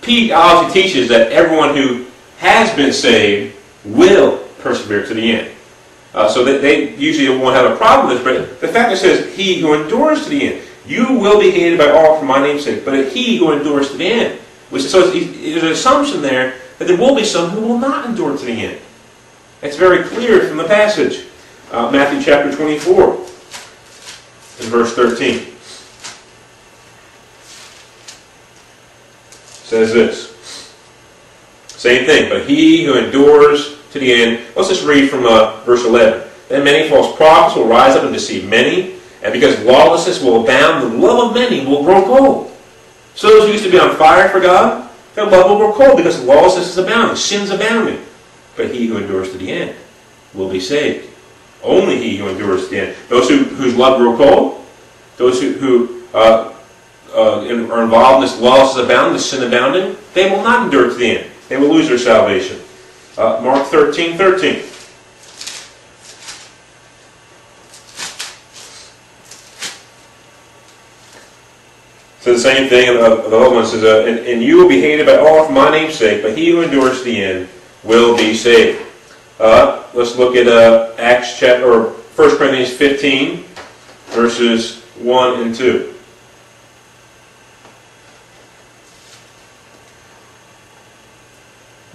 [0.00, 2.06] Pete obviously teaches that everyone who
[2.38, 5.55] has been saved will persevere to the end.
[6.16, 8.94] Uh, so that they usually won't have a problem with this, but the fact that
[8.94, 12.24] it says, He who endures to the end, you will be hated by all for
[12.24, 14.40] my name's sake, but he who endures to the end.
[14.70, 18.36] Which, so there's an assumption there that there will be some who will not endure
[18.36, 18.80] to the end.
[19.62, 21.26] It's very clear from the passage.
[21.70, 25.52] Uh, Matthew chapter 24 and verse 13
[29.64, 30.32] says this.
[31.66, 34.44] Same thing, but he who endures to the end.
[34.54, 36.28] Let's just read from uh, verse 11.
[36.48, 40.82] Then many false prophets will rise up and deceive many, and because lawlessness will abound,
[40.82, 42.56] the love of many will grow cold.
[43.14, 45.96] So those who used to be on fire for God, their love will grow cold
[45.96, 48.04] because lawlessness is abounding, sin's abounding.
[48.56, 49.76] But he who endures to the end
[50.34, 51.08] will be saved.
[51.62, 52.96] Only he who endures to the end.
[53.08, 54.64] Those who, whose love grow cold,
[55.16, 56.54] those who, who uh,
[57.14, 60.94] uh, are involved in this lawlessness abounding, this sin abounding, they will not endure to
[60.94, 61.30] the end.
[61.48, 62.60] They will lose their salvation.
[63.18, 64.62] Uh, Mark 13, 13.
[72.20, 74.80] So the same thing of, the other one says, uh, and, and, you will be
[74.82, 77.48] hated by all for my name's sake, but he who endures the end
[77.84, 78.84] will be saved.
[79.40, 83.44] Uh, let's look at uh, Acts chapter or 1 Corinthians 15,
[84.08, 85.95] verses 1 and 2.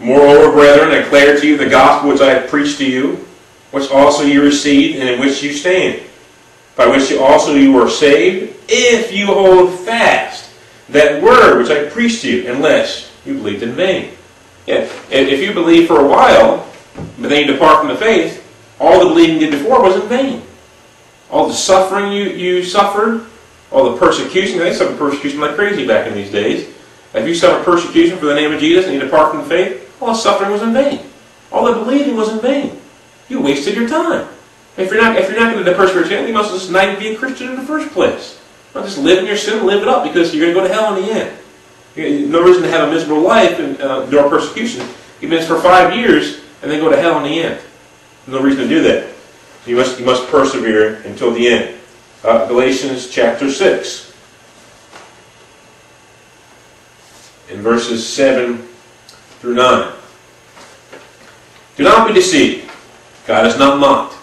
[0.01, 3.25] Declare to you the gospel which I have preached to you,
[3.71, 6.01] which also you received and in which you stand,
[6.75, 10.51] by which you also you are saved, if you hold fast
[10.89, 14.11] that word which I preached to you, unless you believed in vain.
[14.67, 16.67] Yeah, if you believe for a while,
[17.19, 18.39] but then you depart from the faith,
[18.79, 20.41] all the believing you did before was in vain.
[21.29, 23.25] All the suffering you, you suffered,
[23.71, 26.67] all the persecution, they suffered persecution like crazy back in these days.
[27.13, 29.87] If you suffer persecution for the name of Jesus and you depart from the faith,
[30.01, 31.05] all suffering was in vain.
[31.51, 32.79] All the believing was in vain.
[33.29, 34.27] You wasted your time.
[34.77, 37.17] If you're not, if you're not going to persevere, you must just not be a
[37.17, 38.41] Christian in the first place.
[38.73, 40.73] Not just live in your sin, live it up, because you're going to go to
[40.73, 42.31] hell in the end.
[42.31, 44.87] No reason to have a miserable life and uh, endure persecution,
[45.21, 47.59] even if it's for five years, and then go to hell in the end.
[48.27, 49.13] No reason to do that.
[49.65, 51.77] You must, you must persevere until the end.
[52.23, 54.13] Uh, Galatians chapter 6.
[57.49, 58.67] In verses 7
[59.41, 59.91] through 9.
[61.75, 62.69] Do not be deceived.
[63.25, 64.13] God is not mocked.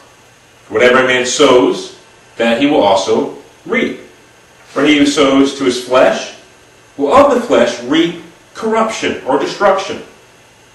[0.64, 1.98] For whatever a man sows,
[2.36, 3.98] that he will also reap.
[4.66, 6.36] For he who sows to his flesh
[6.96, 8.22] will of the flesh reap
[8.54, 10.02] corruption or destruction.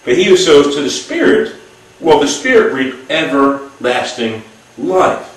[0.04, 1.56] But he who sows to the Spirit
[2.02, 4.44] will the Spirit reap everlasting
[4.78, 5.30] life.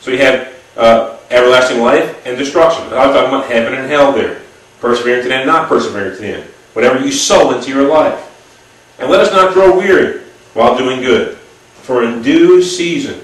[0.00, 2.84] So you have uh, everlasting life and destruction.
[2.92, 4.42] I was talking about heaven and hell there.
[4.78, 6.44] Persevering to the end, not persevering to the end.
[6.74, 8.22] Whatever you sow into your life.
[8.98, 10.22] And let us not grow weary
[10.54, 11.36] while doing good.
[11.82, 13.20] For in due season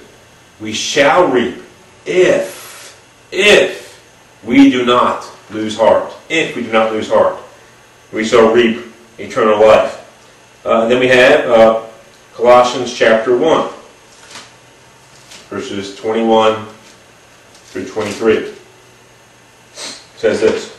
[0.61, 1.57] we shall reap
[2.07, 3.83] if, if
[4.45, 6.13] we do not lose heart.
[6.29, 7.39] If we do not lose heart.
[8.13, 8.85] We shall reap
[9.19, 9.99] eternal life.
[10.65, 11.87] Uh, then we have uh,
[12.35, 13.69] Colossians chapter 1,
[15.49, 16.67] verses 21
[17.67, 18.37] through 23.
[18.37, 18.55] It
[20.17, 20.77] says this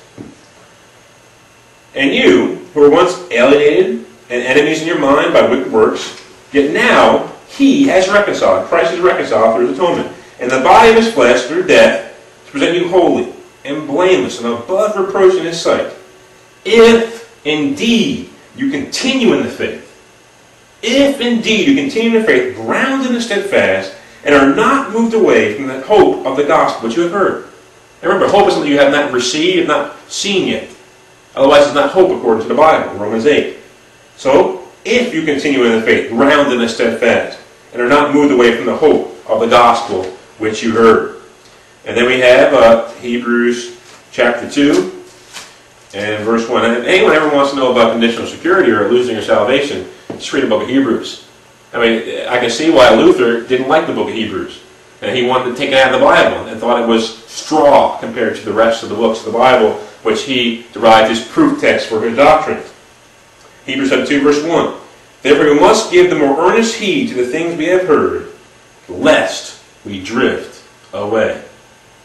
[1.96, 6.22] And you, who were once alienated and enemies in your mind by wicked works,
[6.52, 10.96] yet now he has reconciled, Christ has reconciled through his atonement, and the body of
[10.98, 12.10] his flesh through death,
[12.46, 13.32] to present you holy
[13.66, 15.94] and blameless and above reproach in his sight.
[16.66, 19.90] If indeed you continue in the faith,
[20.82, 23.96] if indeed you continue in the faith, grounded and steadfast,
[24.26, 27.50] and are not moved away from the hope of the gospel which you have heard.
[28.02, 30.70] And remember, hope is something you have not received, not seen yet.
[31.36, 33.58] Otherwise, it's not hope according to the Bible, Romans 8.
[34.18, 37.40] So, if you continue in the faith, grounded and steadfast,
[37.72, 40.04] and are not moved away from the hope of the gospel
[40.38, 41.22] which you heard.
[41.86, 43.80] And then we have uh, Hebrews
[44.12, 45.04] chapter 2
[45.94, 46.66] and verse 1.
[46.66, 50.32] And if anyone ever wants to know about conditional security or losing your salvation, just
[50.34, 51.28] read the book of Hebrews.
[51.74, 54.62] I mean, I can see why Luther didn't like the book of Hebrews.
[55.02, 57.98] And he wanted to take it out of the Bible and thought it was straw
[57.98, 61.60] compared to the rest of the books of the Bible, which he derived his proof
[61.60, 62.64] text for his doctrine.
[63.66, 64.74] Hebrews chapter 2, verse 1.
[65.22, 68.32] Therefore we must give the more earnest heed to the things we have heard,
[68.90, 71.42] lest we drift away.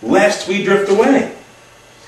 [0.03, 1.35] Lest we drift away.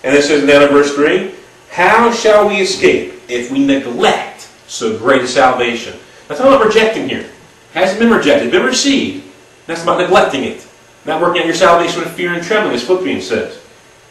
[0.05, 1.35] And it says down in verse 3,
[1.71, 5.99] How shall we escape if we neglect so great a salvation?
[6.29, 7.29] That's not about rejecting here.
[7.75, 9.25] Hasn't been rejected, been received.
[9.67, 10.67] That's about neglecting it.
[11.05, 13.61] Not working out your salvation with fear and trembling, as Philippians says.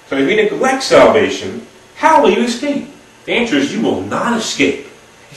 [0.07, 1.65] So if you neglect salvation,
[1.95, 2.89] how will you escape?
[3.25, 4.87] The answer is you will not escape.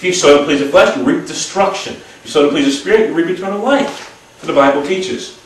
[0.03, 1.95] If you sow to please the flesh, you reap destruction.
[1.95, 4.09] If you sow to please the Spirit, you reap eternal life.
[4.39, 5.41] For the Bible teaches.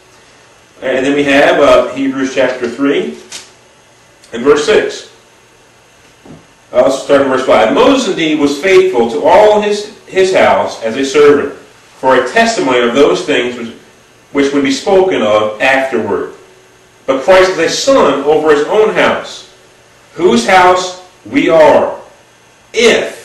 [0.81, 3.19] And then we have uh, Hebrews chapter 3
[4.33, 5.15] and verse 6.
[6.73, 7.75] Uh, let's start in verse 5.
[7.75, 12.79] Moses indeed was faithful to all his, his house as a servant, for a testimony
[12.79, 13.75] of those things which,
[14.33, 16.33] which would be spoken of afterward.
[17.05, 19.55] But Christ is a son over his own house,
[20.15, 22.01] whose house we are.
[22.73, 23.16] If,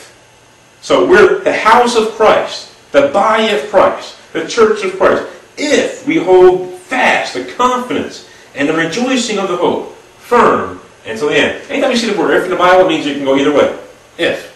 [0.82, 5.24] so we're the house of Christ, the body of Christ, the church of Christ.
[5.56, 11.36] If we hold fast the confidence and the rejoicing of the hope firm until the
[11.36, 11.70] end.
[11.70, 13.52] Anytime you see the word if in the Bible, it means you can go either
[13.52, 13.78] way.
[14.18, 14.50] If.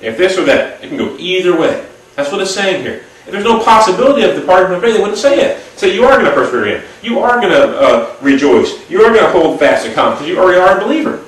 [0.00, 0.82] If this or that.
[0.82, 1.86] It can go either way.
[2.14, 3.04] That's what it's saying here.
[3.24, 5.62] If there's no possibility of departing from the faith, they wouldn't say it.
[5.78, 6.84] Say you are going to persevere in.
[7.02, 8.88] You are going to uh, rejoice.
[8.90, 10.28] You are going to hold fast to confidence.
[10.28, 11.24] You already are a believer.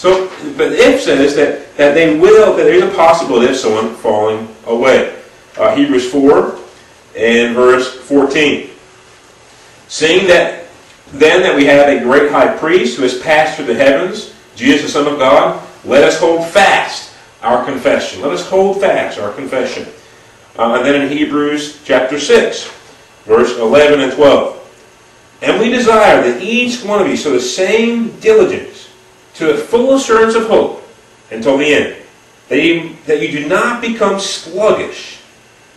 [0.00, 4.48] So, but if says that, that they will, that there's a possibility of someone falling
[4.64, 5.14] away.
[5.58, 6.58] Uh, Hebrews 4
[7.18, 8.70] and verse 14.
[9.88, 10.68] Seeing that
[11.12, 14.84] then that we have a great high priest who has passed through the heavens, Jesus
[14.84, 18.22] the Son of God, let us hold fast our confession.
[18.22, 19.86] Let us hold fast our confession.
[20.58, 22.70] Uh, and then in Hebrews chapter 6,
[23.26, 25.38] verse 11 and 12.
[25.42, 28.89] And we desire that each one of you show the same diligence
[29.34, 30.82] to a full assurance of hope
[31.30, 31.96] until the end,
[32.48, 35.20] that you, that you do not become sluggish,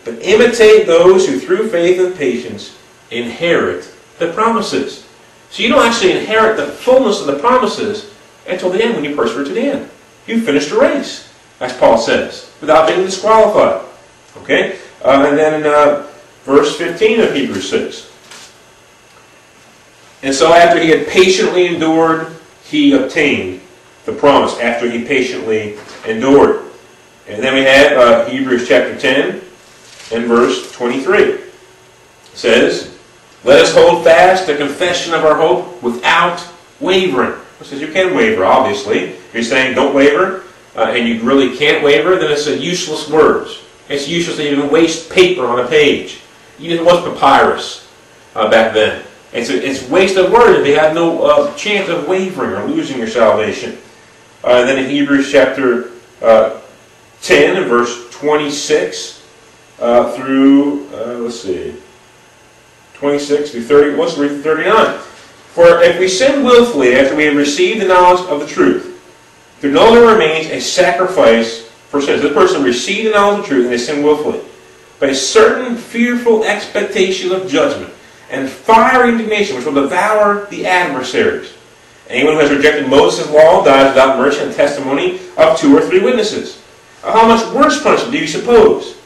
[0.04, 2.78] but imitate those who through faith and patience
[3.12, 5.08] inherit the promises.
[5.50, 8.12] So you don't actually inherit the fullness of the promises
[8.48, 9.90] until the end when you persevere to the end.
[10.26, 13.88] You finished the race, as Paul says, without being disqualified.
[14.38, 14.80] Okay?
[15.04, 16.08] Uh, and then in uh,
[16.44, 18.12] verse 15 of Hebrews 6.
[20.24, 22.33] And so after he had patiently endured,
[22.74, 23.62] he obtained
[24.06, 26.66] the promise after he patiently endured.
[27.28, 29.42] And then we have uh, Hebrews chapter 10
[30.12, 31.22] and verse 23.
[31.22, 31.54] It
[32.34, 32.98] says,
[33.44, 36.46] Let us hold fast the confession of our hope without
[36.80, 37.40] wavering.
[37.62, 39.04] It says you can waver, obviously.
[39.04, 40.44] If you're saying don't waver,
[40.76, 43.62] uh, and you really can't waver, then it's a useless words.
[43.88, 46.22] It's useless to even waste paper on a page.
[46.60, 47.88] Even was papyrus
[48.36, 49.06] uh, back then.
[49.34, 53.00] It's a, it's waste of words you have no uh, chance of wavering or losing
[53.00, 53.78] your salvation.
[54.44, 56.62] Uh, and then in Hebrews chapter uh,
[57.22, 59.26] 10 and verse 26
[59.80, 61.76] uh, through, uh, let's see,
[62.94, 65.00] 26 through 30, let's read 39.
[65.00, 68.90] For if we sin willfully after we have received the knowledge of the truth,
[69.62, 72.22] there no longer remains a sacrifice for sins.
[72.22, 74.42] This person received the knowledge of the truth and they sin willfully.
[75.00, 77.94] But a certain fearful expectation of judgment
[78.30, 81.54] and fiery indignation which will devour the adversaries.
[82.10, 86.00] Anyone who has rejected Moses' law dies without mercy and testimony of two or three
[86.00, 86.62] witnesses.
[87.02, 88.98] How much worse punishment do you suppose?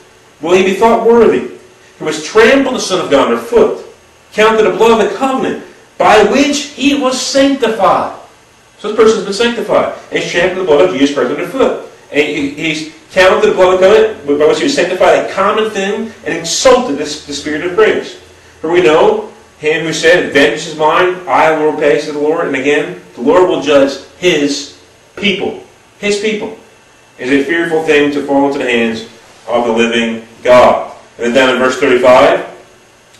[0.41, 1.51] Will he be thought worthy?
[1.99, 3.85] Who has trampled the Son of God underfoot,
[4.33, 5.65] counted the blood of the covenant,
[5.97, 8.19] by which he was sanctified.
[8.77, 9.97] So this person has been sanctified.
[10.11, 11.89] And he's trampled the blood of Jesus Christ underfoot.
[12.11, 15.71] And he's counted the blood of the covenant by which he was sanctified, a common
[15.71, 18.21] thing, and insulted the Spirit of grace.
[18.59, 22.47] For we know him who said, Vengeance is mine, I will repay, says the Lord.
[22.47, 24.79] And again, the Lord will judge his
[25.15, 25.63] people.
[25.99, 26.57] His people.
[27.17, 29.09] It is a fearful thing to fall into the hands
[29.47, 30.95] of the living God.
[31.17, 32.45] And then down in verse 35,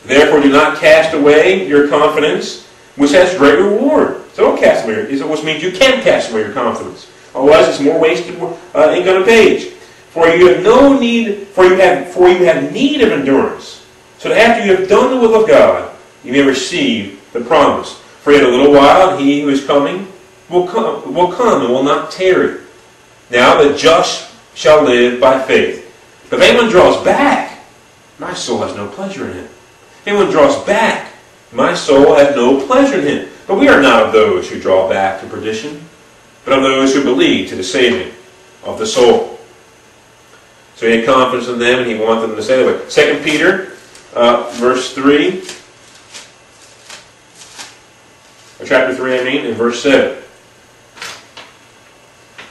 [0.06, 2.66] Therefore do not cast away your confidence,
[2.96, 4.24] which has great reward.
[4.34, 7.12] So don't cast away, your which means you can cast away your confidence.
[7.34, 9.74] Otherwise it's more wasted uh, ink on a page.
[10.12, 13.77] For you have no need, for you have, for you have need of endurance.
[14.20, 17.94] So that after you have done the will of God, you may receive the promise.
[18.22, 20.12] For in a little while, he who is coming
[20.50, 22.62] will come, will come and will not tarry.
[23.30, 25.86] Now the just shall live by faith.
[26.32, 27.64] If anyone draws back,
[28.20, 29.46] my soul has no pleasure in him.
[29.46, 31.14] If anyone draws back,
[31.52, 33.30] my soul has no pleasure in him.
[33.46, 35.82] But we are not of those who draw back to perdition,
[36.44, 38.14] but of those who believe to the saving
[38.64, 39.40] of the soul.
[40.76, 42.90] So he had confidence in them, and he wanted them to say that way.
[42.90, 43.77] Second Peter,
[44.14, 45.40] uh, verse three,
[48.60, 50.24] or chapter three, I mean, in verse seven.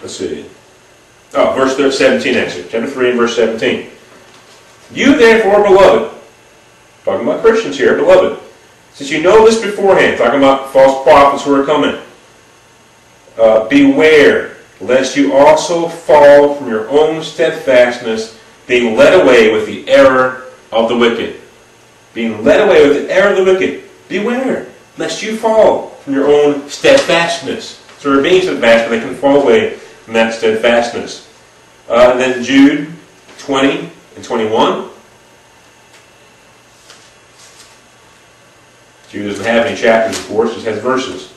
[0.02, 0.46] Let's see.
[1.34, 2.64] Oh, verse 17 actually.
[2.70, 3.90] Chapter 3 and verse 17.
[4.92, 6.16] You therefore, beloved,
[7.04, 8.40] talking about Christians here, beloved,
[8.94, 12.00] since you know this beforehand, talking about false prophets who are coming,
[13.38, 19.88] uh, beware lest you also fall from your own steadfastness, being led away with the
[19.88, 21.40] error of the wicked.
[22.16, 23.84] Being led away with the error of the wicked.
[24.08, 27.84] Beware lest you fall from your own steadfastness.
[27.98, 31.28] So being steadfast, but they can fall away from that steadfastness.
[31.90, 32.90] Uh, and then Jude
[33.40, 34.88] 20 and 21.
[39.10, 41.34] Jude doesn't have any chapters, of course, just has verses.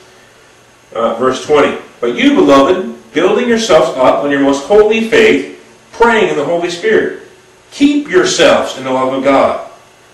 [0.96, 1.78] Uh, verse 20.
[2.00, 5.60] But you, beloved, building yourselves up on your most holy faith,
[5.92, 7.24] praying in the Holy Spirit,
[7.70, 9.69] keep yourselves in the love of God,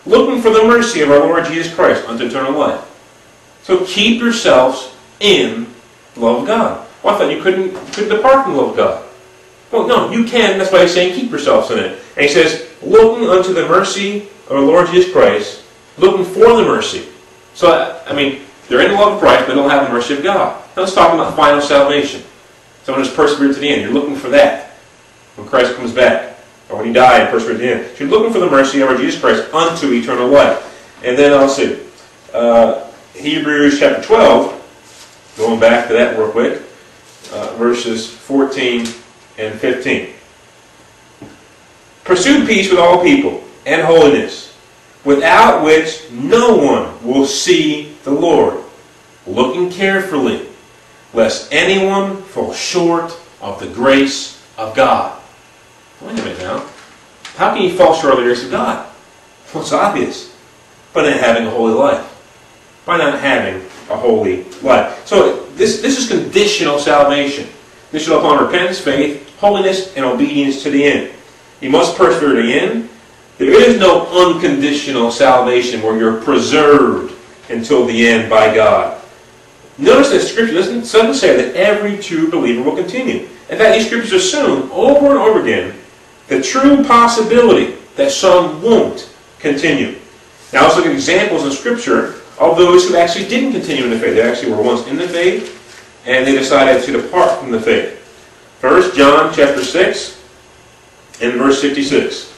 [0.05, 2.81] looking for the mercy of our Lord Jesus Christ unto eternal life.
[3.63, 5.67] So keep yourselves in
[6.13, 6.87] the love of God.
[7.03, 9.05] Well, I thought you couldn't, couldn't depart from the love of God.
[9.71, 10.57] Well, no, you can.
[10.57, 11.99] That's why he's saying keep yourselves in it.
[12.15, 15.63] And he says, looking unto the mercy of our Lord Jesus Christ,
[15.97, 17.07] looking for the mercy.
[17.53, 20.23] So, I mean, they're in the love of Christ, but don't have the mercy of
[20.23, 20.61] God.
[20.75, 22.23] Now let's talk about final salvation.
[22.83, 23.81] Someone who's persevered to the end.
[23.81, 24.71] You're looking for that
[25.35, 26.34] when Christ comes back.
[26.69, 27.99] Or when he died the end.
[27.99, 30.99] You're looking for the mercy of our Jesus Christ unto eternal life.
[31.03, 31.79] And then I'll see.
[32.33, 36.61] Uh, Hebrews chapter 12, going back to that real quick,
[37.31, 38.87] uh, verses 14
[39.37, 40.13] and 15.
[42.03, 44.55] Pursue peace with all people and holiness,
[45.03, 48.63] without which no one will see the Lord.
[49.25, 50.47] Looking carefully,
[51.13, 55.14] lest anyone fall short of the grace of God.
[56.01, 56.69] Wait a minute now.
[57.35, 58.89] How can you fall short of the grace of God?
[59.53, 60.35] Well, it's obvious.
[60.93, 62.11] By not having a holy life.
[62.85, 65.05] By not having a holy life.
[65.05, 67.49] So this, this is conditional salvation.
[67.89, 71.11] Conditional upon repentance, faith, holiness, and obedience to the end.
[71.61, 72.89] You must persevere to the end,
[73.37, 77.13] There is no unconditional salvation where you're preserved
[77.49, 79.01] until the end by God.
[79.77, 83.27] Notice that Scripture doesn't, doesn't say that every true believer will continue.
[83.49, 85.75] In fact, these Scriptures assume over and over again
[86.27, 89.09] the true possibility that some won't
[89.39, 89.99] continue.
[90.53, 93.99] Now let's look at examples in Scripture of those who actually didn't continue in the
[93.99, 94.15] faith.
[94.15, 97.99] They actually were once in the faith, and they decided to depart from the faith.
[98.59, 100.23] First, John chapter 6
[101.21, 102.33] and verse 56.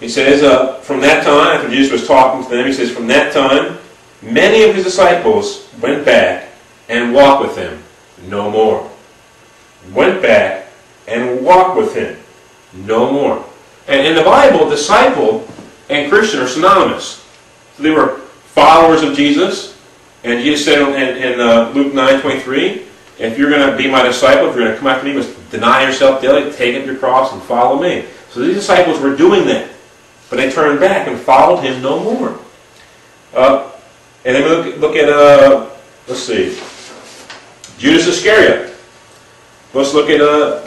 [0.00, 3.06] He says, uh, from that time, after Jesus was talking to them, he says, from
[3.06, 3.78] that time,
[4.20, 6.50] many of his disciples went back
[6.88, 7.82] and walked with him
[8.28, 8.90] no more.
[9.92, 10.65] Went back
[11.06, 12.16] and walk with him
[12.86, 13.44] no more.
[13.88, 15.48] And in the Bible, disciple
[15.88, 17.24] and Christian are synonymous.
[17.76, 18.18] So they were
[18.54, 19.80] followers of Jesus,
[20.24, 22.82] and Jesus said in, in uh, Luke 9 23,
[23.18, 25.18] if you're going to be my disciple, if you're going to come after me, you
[25.18, 28.04] must deny yourself daily, take up your cross, and follow me.
[28.30, 29.70] So these disciples were doing that.
[30.28, 32.38] But they turned back and followed him no more.
[33.32, 33.70] Uh,
[34.24, 35.70] and then we look, look at, uh,
[36.08, 36.58] let's see,
[37.78, 38.74] Judas Iscariot.
[39.72, 40.66] Let's look at, uh,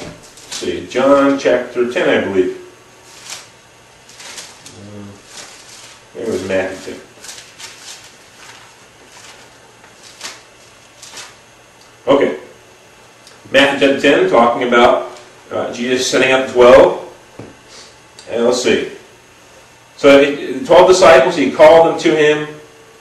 [0.60, 2.58] see, John chapter 10, I believe.
[6.18, 7.02] It was Matthew 10.
[12.08, 12.40] Okay.
[13.52, 18.28] Matthew chapter 10, talking about uh, Jesus setting up the 12.
[18.32, 18.92] And let's see.
[19.96, 22.56] So the 12 disciples, he called them to him.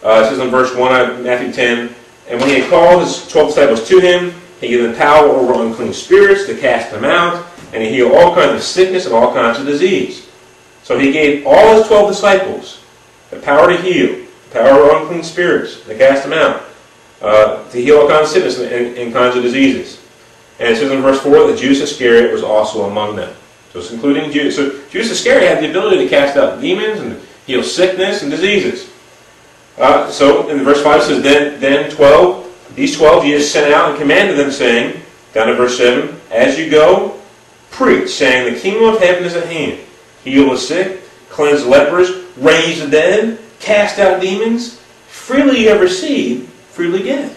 [0.04, 1.94] Uh, it says in verse 1 of Matthew 10,
[2.28, 5.64] And when he had called his 12 disciples to him, he gave them power over
[5.64, 9.33] unclean spirits to cast them out, and he healed all kinds of sickness and all
[9.33, 10.29] kinds of disease.
[10.83, 12.83] So he gave all his 12 disciples
[13.31, 16.62] the power to heal, the power over unclean spirits, to cast them out,
[17.21, 20.03] uh, to heal all kinds of sickness and, and kinds of diseases.
[20.59, 23.35] And it says in verse 4 that Judas Iscariot was also among them.
[23.73, 24.57] So it's including Judas.
[24.57, 28.91] So Judas Iscariot had the ability to cast out demons and heal sickness and diseases.
[29.77, 33.91] Uh, so in verse 5 it says, then, then 12, these 12 Jesus sent out
[33.91, 35.01] and commanded them, saying,
[35.35, 37.18] down to verse 7, As you go,
[37.71, 39.81] preach, saying, The kingdom of heaven is at hand.
[40.25, 44.81] Heal the sick, cleanse the lepers, raise the dead, cast out demons.
[45.07, 47.35] Freely you have received, freely give.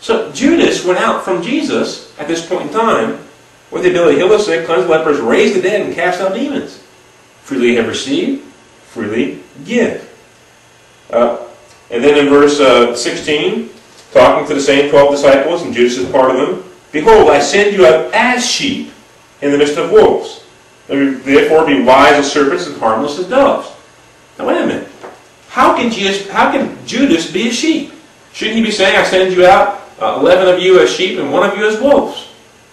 [0.00, 3.18] So Judas went out from Jesus at this point in time
[3.70, 6.34] with the ability to heal the sick, cleanse lepers, raise the dead, and cast out
[6.34, 6.78] demons.
[7.42, 10.08] Freely have received, freely give.
[11.10, 11.46] Uh,
[11.90, 13.70] and then in verse uh, 16,
[14.12, 17.74] talking to the same 12 disciples, and Judas is part of them, Behold, I send
[17.74, 18.92] you out as sheep
[19.42, 20.44] in the midst of wolves.
[20.86, 23.70] Therefore be wise as serpents and harmless as doves.
[24.38, 24.88] Now wait a minute.
[25.48, 27.92] How can, Jesus, how can Judas be a sheep?
[28.32, 31.30] Shouldn't he be saying, I send you out, uh, 11 of you as sheep and
[31.30, 32.32] one of you as wolves?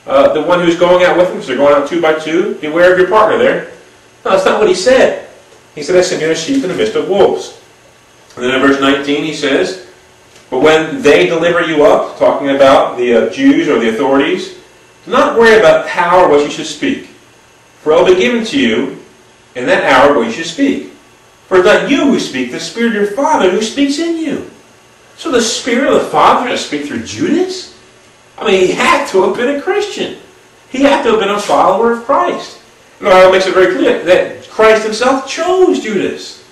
[0.09, 2.55] uh, the one who's going out with them, because they're going out two by two,
[2.55, 3.71] beware of your partner there.
[4.25, 5.29] No, that's not what he said.
[5.75, 7.61] He said, I send you as sheep in the midst of wolves.
[8.35, 9.87] And then in verse 19 he says,
[10.49, 14.58] But when they deliver you up, talking about the uh, Jews or the authorities,
[15.09, 17.07] not worry about how or what you should speak.
[17.81, 19.03] For it will be given to you
[19.55, 20.91] in that hour what you should speak.
[21.47, 24.49] For it's not you who speak, the Spirit of your Father who speaks in you.
[25.17, 27.77] So the Spirit of the Father to speak through Judas?
[28.37, 30.17] I mean, he had to have been a Christian.
[30.69, 32.61] He had to have been a follower of Christ.
[32.99, 36.45] The Bible makes it very clear that Christ himself chose Judas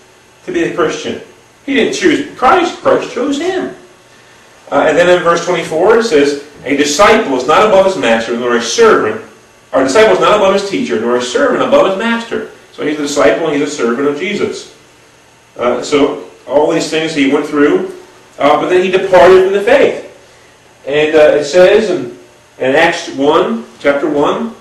[0.46, 1.22] to be a Christian.
[1.66, 3.76] He didn't choose Christ, Christ chose him.
[4.72, 8.38] Uh, and then in verse 24 it says, A disciple is not above his master,
[8.38, 9.24] nor a servant,
[9.74, 12.52] a disciple is not above his teacher, nor a servant above his master.
[12.74, 14.76] So he's a disciple and he's a servant of Jesus.
[15.58, 17.94] Uh, so all these things he went through,
[18.40, 20.04] uh, but then he departed from the faith.
[20.86, 22.18] And uh, it says in,
[22.60, 24.56] in, Acts 1, chapter 1,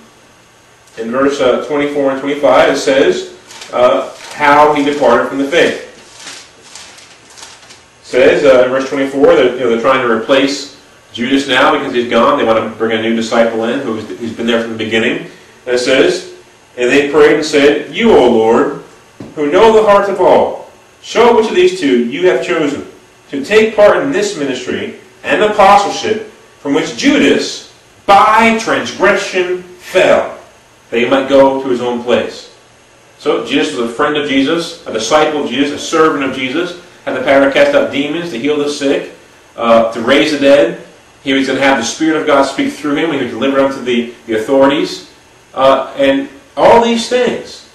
[0.98, 3.36] in verse uh, 24 and 25, it says
[3.72, 5.85] uh, how he departed from the faith.
[8.06, 10.80] Says uh, in verse 24 that you know, they're trying to replace
[11.12, 12.38] Judas now because he's gone.
[12.38, 15.28] They want to bring a new disciple in who's, who's been there from the beginning.
[15.66, 16.36] And it says,
[16.76, 18.84] And they prayed and said, You, O Lord,
[19.34, 20.70] who know the hearts of all,
[21.02, 22.86] show which of these two you have chosen
[23.30, 26.30] to take part in this ministry and apostleship
[26.60, 27.76] from which Judas,
[28.06, 30.38] by transgression, fell,
[30.90, 32.56] that he might go to his own place.
[33.18, 36.85] So Judas was a friend of Jesus, a disciple of Jesus, a servant of Jesus,
[37.06, 39.12] had the power to cast out demons, to heal the sick,
[39.56, 40.84] uh, to raise the dead.
[41.22, 43.12] He was going to have the Spirit of God speak through him.
[43.12, 45.12] He would deliver unto the, the authorities.
[45.54, 47.70] Uh, and all these things.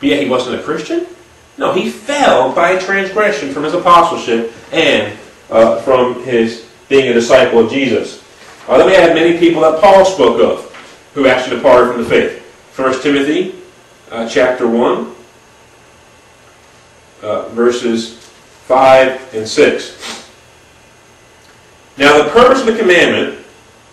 [0.00, 1.06] But yet he wasn't a Christian?
[1.58, 5.16] No, he fell by transgression from his apostleship and
[5.50, 8.24] uh, from his being a disciple of Jesus.
[8.66, 10.66] Uh, then we had many people that Paul spoke of
[11.12, 12.38] who actually departed from the faith.
[12.76, 13.54] 1 Timothy
[14.10, 15.14] uh, chapter 1
[17.22, 18.19] uh, verses
[18.70, 20.28] 5 and 6.
[21.98, 23.44] Now, the purpose of the commandment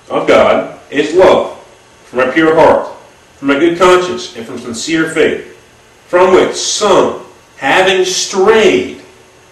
[0.07, 1.59] of God is love
[2.05, 2.95] from a pure heart,
[3.37, 5.57] from a good conscience, and from sincere faith,
[6.05, 7.25] from which some,
[7.55, 9.01] having strayed,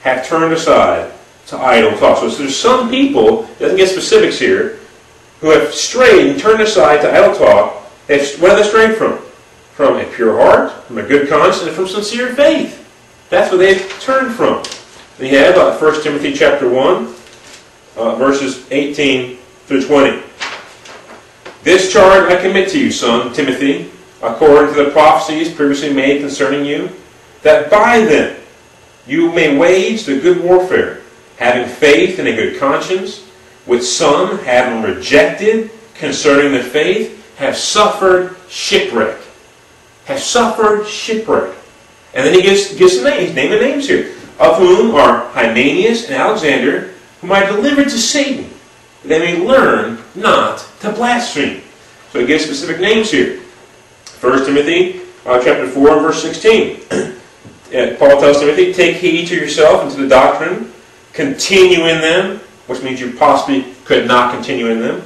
[0.04, 1.12] have turned aside
[1.48, 2.20] to idle talk.
[2.20, 4.78] So there's some people, doesn't get specifics here,
[5.42, 7.74] who have strayed and turned aside to idle talk.
[8.06, 9.18] Where have they strayed from?
[9.74, 12.84] From a pure heart, from a good conscience, and from sincere faith.
[13.32, 14.64] That's where they've turned from.
[15.18, 17.16] We have uh, 1 Timothy chapter 1,
[17.96, 20.22] uh, verses 18 through 20.
[21.64, 23.90] This charge I commit to you, son Timothy,
[24.22, 26.90] according to the prophecies previously made concerning you,
[27.44, 28.36] that by them
[29.08, 31.02] you may wage the good warfare,
[31.38, 33.24] having faith and a good conscience,
[33.66, 39.18] which some, having rejected concerning the faith, have suffered shipwreck.
[40.06, 41.56] Have suffered shipwreck.
[42.14, 46.16] And then he gives, gives names, name the names here, of whom are Hymenaeus and
[46.16, 48.50] Alexander, whom I delivered to Satan,
[49.04, 51.62] that they may learn not to blaspheme.
[52.12, 53.42] So he gives specific names here.
[54.22, 56.82] 1 Timothy uh, chapter 4 verse 16.
[57.74, 60.72] and Paul tells Timothy, take heed to yourself and to the doctrine,
[61.14, 65.02] continue in them, which means you possibly could not continue in them.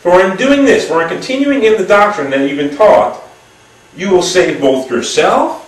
[0.00, 3.22] For in doing this, for in continuing in the doctrine that you've been taught,
[3.96, 5.62] you will save both yourself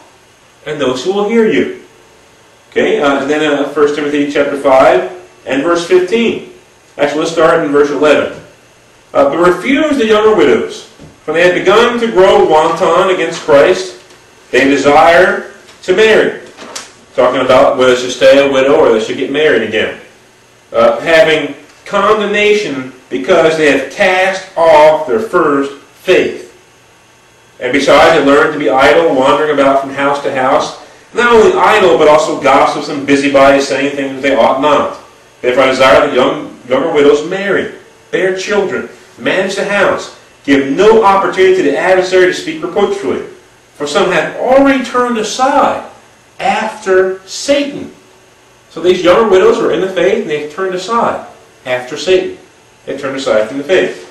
[0.67, 1.86] and those who will hear you.
[2.77, 6.53] Okay, uh, and then uh, 1 Timothy chapter 5 and verse 15.
[6.99, 8.39] Actually, let's start in verse 11.
[9.15, 10.85] Uh, but refuse the younger widows,
[11.25, 13.99] for they have begun to grow wanton against Christ.
[14.51, 15.55] They desire
[15.85, 16.43] to marry.
[17.15, 19.99] Talking about whether they should stay a widow or they should get married again.
[20.71, 21.55] Uh, having
[21.87, 26.53] condemnation because they have cast off their first faith.
[27.59, 30.86] And besides, they learn to be idle, wandering about from house to house.
[31.15, 34.99] Not only idle, but also gossips and busybodies, saying things they ought not.
[35.41, 37.75] Therefore, I desire that young, younger widows marry,
[38.11, 38.89] bear children,
[39.19, 43.23] manage the house, give no opportunity to the adversary to speak reproachfully.
[43.75, 45.91] For some have already turned aside
[46.41, 47.93] after Satan.
[48.71, 51.27] So these younger widows are in the faith and they've turned aside
[51.65, 52.39] after Satan.
[52.85, 54.03] They turned aside from the faith.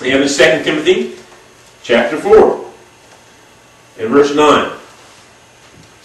[0.00, 1.16] We have in 2 Timothy
[1.82, 2.72] chapter 4.
[3.98, 4.72] In verse 9,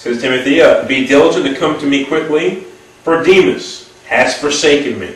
[0.02, 2.62] says Timothy, uh, Be diligent to come to me quickly,
[3.04, 5.14] for Demas has forsaken me,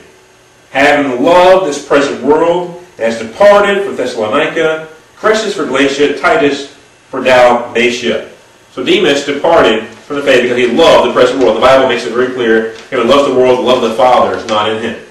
[0.70, 6.68] having loved this present world, and has departed for Thessalonica, Crescens for Galatia, Titus
[7.10, 8.30] for Dalmatia.
[8.74, 11.58] So Demas departed from the faith because he loved the present world.
[11.58, 12.76] The Bible makes it very clear.
[12.92, 15.04] He loves the world, the love of the Father is not in him.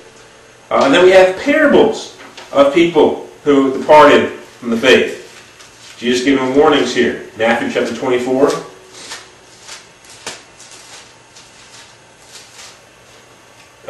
[0.71, 2.17] Uh, and then we have parables
[2.53, 5.97] of people who departed from the faith.
[5.99, 7.29] Jesus them warnings here.
[7.37, 8.74] Matthew chapter 24.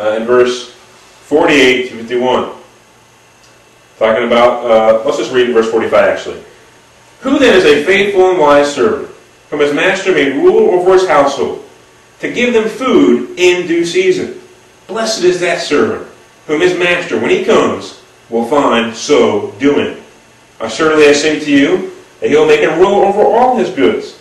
[0.05, 2.53] Uh, in verse 48 to 51.
[3.97, 6.43] Talking about, uh, let's just read verse 45 actually.
[7.21, 9.11] Who then is a faithful and wise servant,
[9.49, 11.65] whom his master may rule over his household,
[12.21, 14.43] to give them food in due season?
[14.89, 16.07] Blessed is that servant,
[16.47, 20.03] whom his master, when he comes, will find so doing.
[20.61, 24.21] Assuredly I say to you, that he will make him rule over all his goods.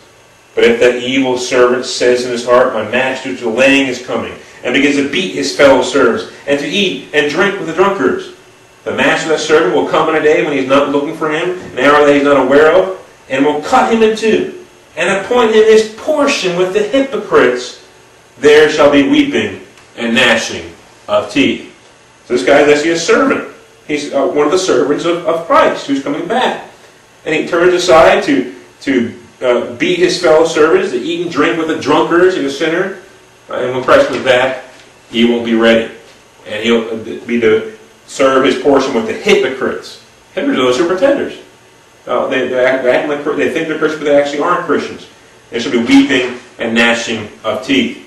[0.56, 4.34] But if that evil servant says in his heart, My master's delaying is coming,
[4.64, 8.34] and begins to beat his fellow servants, and to eat and drink with the drunkards,
[8.84, 11.30] the master of that servant will come in a day when he's not looking for
[11.30, 13.00] him, an hour that he's not aware of,
[13.30, 14.66] and will cut him in two,
[14.98, 17.88] and appoint him his portion with the hypocrites.
[18.40, 20.74] There shall be weeping and gnashing
[21.08, 21.70] of teeth.
[22.26, 23.54] So this guy is actually a servant.
[23.88, 26.70] He's uh, one of the servants of, of Christ who's coming back
[27.26, 31.58] and he turns aside to, to uh, beat his fellow servants, to eat and drink
[31.58, 33.00] with the drunkards and the sinner.
[33.50, 34.64] Uh, and when Christ comes back,
[35.10, 35.94] he won't be ready.
[36.48, 37.78] And he'll uh, be to
[38.08, 40.06] serve his portion with the hypocrites.
[40.34, 41.40] Hypocrites are those who are pretenders.
[42.06, 45.08] Uh, they, they, act, they, like, they think they're Christians, but they actually aren't Christians.
[45.50, 48.00] There should be weeping and gnashing of teeth.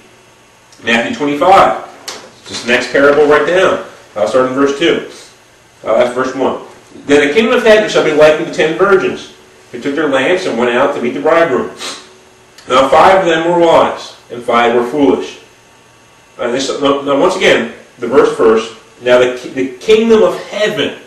[0.85, 2.45] Matthew 25.
[2.47, 3.87] Just next parable right down.
[4.15, 5.11] I'll start in verse 2.
[5.85, 6.67] Uh, that's verse 1.
[7.05, 9.35] Then the kingdom of heaven shall be likened to ten virgins,
[9.71, 11.69] who took their lamps and went out to meet the bridegroom.
[12.69, 15.41] Now five of them were wise, and five were foolish.
[16.39, 18.77] Uh, this, now, now, once again, the verse first.
[19.03, 20.99] Now the, the kingdom of heaven,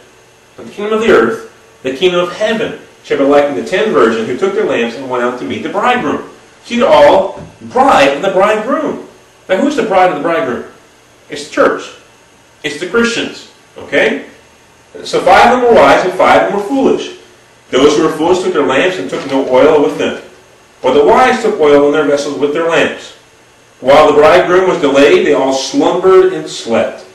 [0.57, 4.27] the kingdom of the earth, the kingdom of heaven shall be likened to ten virgins
[4.27, 6.29] who took their lamps and went out to meet the bridegroom.
[6.63, 9.07] See, they're all bride of the bridegroom.
[9.47, 10.71] Now, who's the bride of the bridegroom?
[11.29, 11.95] It's the church.
[12.63, 13.51] It's the Christians.
[13.77, 14.27] Okay?
[15.03, 17.17] So five of them were wise and five of them were foolish.
[17.69, 20.21] Those who were foolish took their lamps and took no oil with them.
[20.81, 23.13] But the wise took oil in their vessels with their lamps.
[23.81, 27.05] While the bridegroom was delayed, they all slumbered and slept.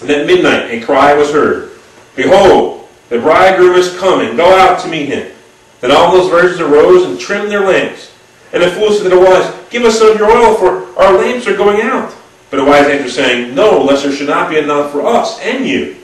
[0.00, 1.72] And at midnight a cry was heard
[2.16, 5.32] Behold, the bridegroom is coming, go out to meet him.
[5.80, 8.12] Then all those virgins arose and trimmed their lamps.
[8.52, 11.18] And the fools said to the wise, Give us some of your oil, for our
[11.18, 12.14] lamps are going out.
[12.50, 15.66] But the wise answered, saying, No, lest there should not be enough for us and
[15.66, 15.96] you.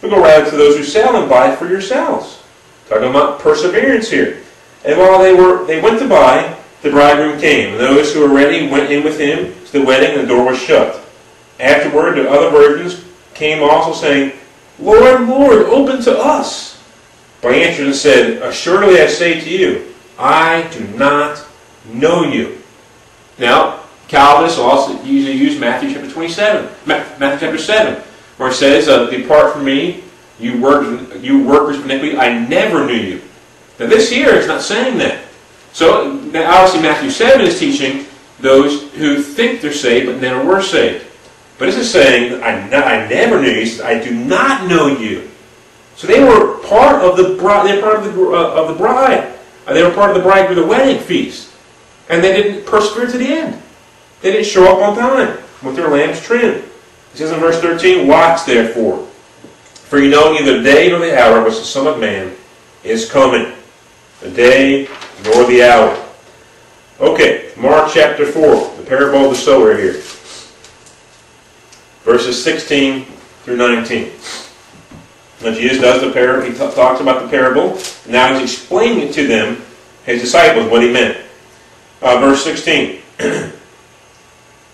[0.00, 2.42] But go rather to those who sell and buy for yourselves.
[2.88, 4.42] Talking about perseverance here.
[4.84, 7.72] And while they were they went to buy, the bridegroom came.
[7.72, 10.44] And those who were ready went in with him to the wedding, and the door
[10.44, 11.04] was shut.
[11.60, 13.04] Afterward, the other virgins
[13.34, 14.32] came also, saying,
[14.78, 16.82] Lord, Lord, open to us.
[17.40, 21.44] But he answered and said, Assuredly I say to you, I do not
[21.92, 22.58] know you.
[23.38, 28.02] Now, Calvinists also usually use Matthew chapter 27, Matthew chapter 7,
[28.38, 30.02] where it says, uh, Depart from me,
[30.40, 33.22] you, work, you workers of iniquity, I never knew you.
[33.78, 35.24] Now this here is not saying that.
[35.72, 38.06] So, obviously Matthew 7 is teaching
[38.40, 41.06] those who think they're saved but never were saved.
[41.58, 43.82] But this is saying, I, I never knew you.
[43.82, 45.28] I do not know you.
[45.96, 47.68] So they were part of the bride.
[47.68, 49.34] They were part of the, uh, of the bride.
[49.66, 51.52] Uh, they were part of the bride for the wedding feast.
[52.08, 53.60] And they didn't persevere to the end.
[54.22, 56.64] They didn't show up on time with their lamps trimmed.
[57.12, 61.20] It says in verse 13, Watch therefore, for you know neither the day nor the
[61.20, 62.34] hour which the Son of Man
[62.84, 63.52] is coming.
[64.20, 64.88] The day
[65.24, 66.06] nor the hour.
[67.00, 70.02] Okay, Mark chapter 4, the parable of the sower here
[72.08, 73.04] verses 16
[73.44, 74.10] through 19.
[75.42, 77.78] Now Jesus does the parable, he t- talks about the parable.
[78.04, 79.60] And now he's explaining it to them,
[80.06, 81.18] his disciples, what he meant.
[82.00, 83.02] Uh, verse 16.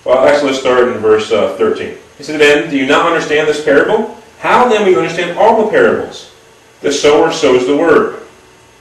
[0.04, 1.98] well, actually, let's start in verse uh, 13.
[2.18, 4.16] He said, Then, do you not understand this parable?
[4.38, 6.32] How then will you understand all the parables?
[6.82, 8.22] The sower sows the word.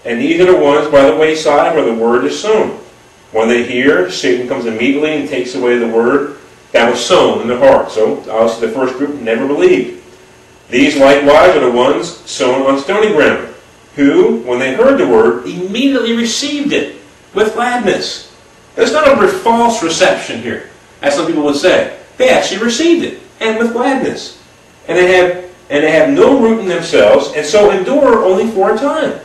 [0.06, 2.80] And these are the ones by the wayside where the word is sown.
[3.32, 6.38] When they hear, Satan comes immediately and takes away the word
[6.72, 7.91] that was sown in their heart.
[7.91, 10.04] So obviously the first group never believed.
[10.70, 13.54] These likewise are the ones sown on stony ground,
[13.95, 16.97] who, when they heard the word, immediately received it
[17.34, 18.36] with gladness.
[18.76, 20.70] There's not a false reception here,
[21.01, 21.99] as some people would say.
[22.18, 24.41] They actually received it, and with gladness.
[24.88, 28.76] And they have and they have no root in themselves, and so endure only for
[28.76, 29.20] a time.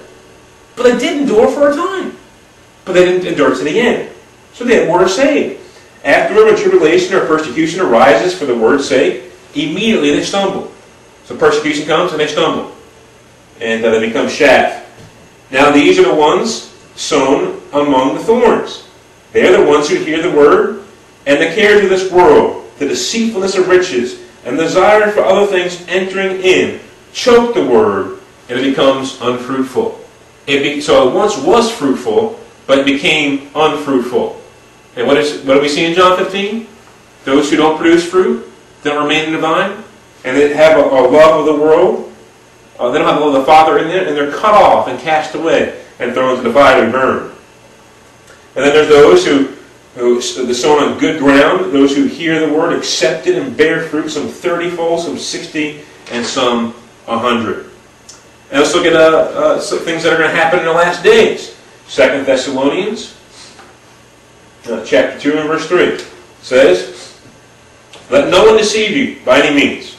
[0.79, 2.16] But they did endure for a time.
[2.85, 4.14] But they didn't endure to the end.
[4.53, 5.61] So they were saved.
[6.05, 9.24] Afterward, when tribulation or persecution arises for the word's sake,
[9.55, 10.72] immediately they stumble.
[11.24, 12.72] So persecution comes and they stumble.
[13.61, 14.87] And uh, they become chaff.
[15.51, 18.89] Now these are the ones sown among the thorns.
[19.33, 20.85] They are the ones who hear the word,
[21.26, 25.47] and the cares of this world, the deceitfulness of riches, and the desire for other
[25.47, 26.80] things entering in,
[27.13, 30.08] choke the word, and it becomes unfruitful.
[30.49, 34.41] It be, so it once was fruitful, but became unfruitful.
[34.96, 36.66] And what, is, what do we see in John 15?
[37.25, 38.50] Those who don't produce fruit,
[38.83, 39.84] don't remain in the vine,
[40.25, 42.11] and they have a, a love of the world,
[42.79, 44.88] uh, they don't have the love of the Father in them, and they're cut off
[44.88, 47.34] and cast away and thrown into the fire and burned.
[48.57, 49.54] And then there's those who,
[49.96, 50.14] who
[50.46, 54.08] the sown on good ground, those who hear the word, accept it, and bear fruit,
[54.08, 56.72] some 30 fold, some 60, and some
[57.04, 57.67] 100.
[58.50, 61.03] And let's look at uh, uh, things that are going to happen in the last
[61.03, 61.54] days.
[61.87, 63.18] Second Thessalonians
[64.66, 66.00] uh, chapter 2 and verse 3
[66.42, 67.18] says,
[68.11, 69.95] Let no one deceive you by any means.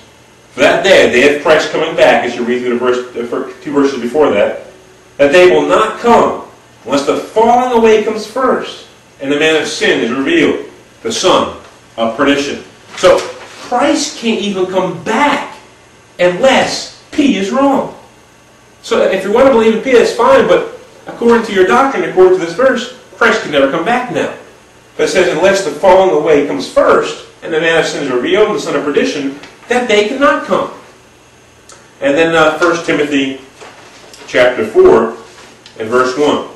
[0.51, 3.13] For that day, the day of Christ coming back, as you read through the, verse,
[3.13, 4.67] the two verses before that,
[5.17, 6.47] that day will not come
[6.85, 8.87] unless the falling away comes first,
[9.21, 10.69] and the man of sin is revealed,
[11.03, 11.61] the son
[11.97, 12.63] of perdition.
[12.97, 15.57] So Christ can't even come back
[16.19, 17.98] unless P is wrong.
[18.81, 22.03] So if you want to believe in P, that's fine, but according to your doctrine,
[22.09, 24.33] according to this verse, Christ can never come back now.
[24.95, 28.11] But it says, unless the falling away comes first, and the man of sin is
[28.11, 30.73] revealed, and the son of perdition, that day cannot come.
[32.01, 33.41] And then uh, 1 Timothy
[34.27, 35.09] chapter 4
[35.79, 36.47] and verse 1.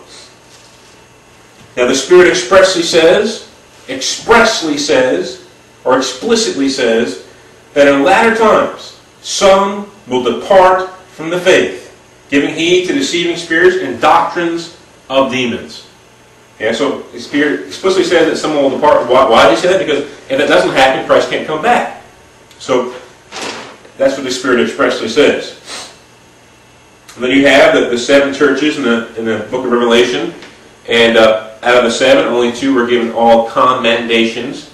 [1.76, 3.50] Now the Spirit expressly says,
[3.90, 5.48] expressly says,
[5.84, 7.28] or explicitly says,
[7.74, 11.83] that in latter times some will depart from the faith,
[12.30, 14.78] giving heed to deceiving spirits and doctrines
[15.10, 15.88] of demons.
[16.60, 19.10] And so the Spirit explicitly says that someone will depart.
[19.10, 19.80] Why, why did he say that?
[19.86, 22.04] Because if that doesn't happen, Christ can't come back.
[22.60, 22.96] So
[23.98, 25.60] that's what the Spirit expressly says.
[27.16, 30.34] And then you have the, the seven churches in the, in the book of Revelation.
[30.88, 34.72] And uh, out of the seven, only two were given all commendations.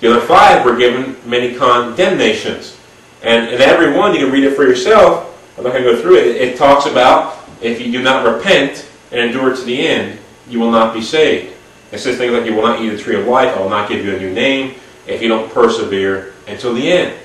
[0.00, 2.78] The other five were given many condemnations.
[3.22, 5.31] And in every one, you can read it for yourself.
[5.62, 6.36] I'm not going to go through it.
[6.42, 10.18] It talks about if you do not repent and endure to the end,
[10.48, 11.54] you will not be saved.
[11.92, 13.88] It says things like, You will not eat the tree of life, I will not
[13.88, 14.74] give you a new name
[15.06, 17.16] if you don't persevere until the end.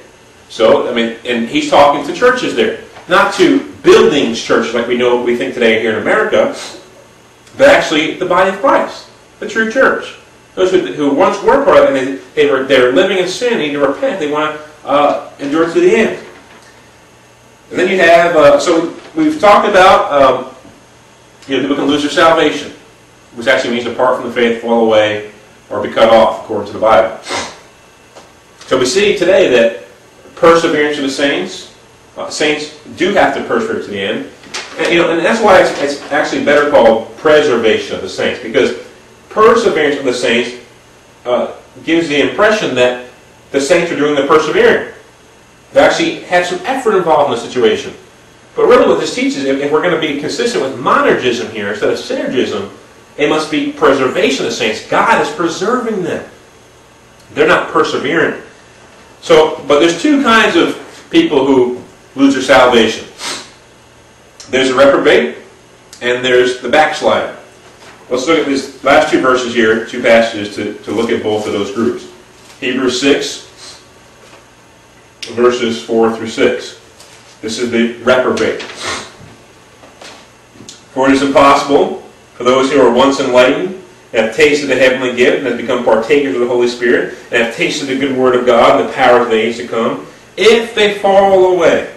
[0.50, 2.84] So, I mean, and he's talking to churches there.
[3.10, 6.56] Not to buildings churches like we know we think today here in America,
[7.58, 9.10] but actually the body of Christ,
[9.40, 10.16] the true church.
[10.54, 13.28] Those who, who once were part of it, and they, they were they're living in
[13.28, 14.20] sin, They need to repent.
[14.20, 16.27] They want to uh, endure to the end.
[17.70, 20.56] And then you have uh, so we've talked about um,
[21.48, 22.72] you know people can lose their salvation,
[23.36, 25.32] which actually means depart from the faith, fall away,
[25.70, 27.22] or be cut off according to the Bible.
[28.68, 29.86] So we see today that
[30.36, 31.76] perseverance of the saints,
[32.16, 34.30] uh, saints do have to persevere to the end,
[34.78, 38.42] and you know, and that's why it's, it's actually better called preservation of the saints
[38.42, 38.78] because
[39.30, 40.64] perseverance of the saints
[41.26, 41.54] uh,
[41.84, 43.10] gives the impression that
[43.52, 44.94] the saints are doing the persevering.
[45.74, 47.94] They actually had some effort involved in the situation.
[48.56, 51.92] But really what this teaches, if, we're going to be consistent with monergism here instead
[51.92, 52.72] of synergism,
[53.18, 54.88] it must be preservation of the saints.
[54.88, 56.28] God is preserving them.
[57.34, 58.42] They're not persevering.
[59.22, 61.84] So, but there's two kinds of people who
[62.16, 63.08] lose their salvation.
[64.50, 65.38] There's a reprobate,
[66.02, 67.38] and there's the backslider.
[68.10, 71.46] Let's look at these last two verses here, two passages, to, to look at both
[71.46, 72.10] of those groups.
[72.60, 73.47] Hebrews 6,
[75.36, 77.40] verses 4 through 6.
[77.42, 78.62] This is the reprobate.
[80.94, 82.02] For it is impossible
[82.34, 83.82] for those who are once enlightened,
[84.14, 87.44] and have tasted the heavenly gift, and have become partakers of the Holy Spirit, and
[87.44, 90.08] have tasted the good word of God and the power of the age to come,
[90.38, 91.94] if they fall away,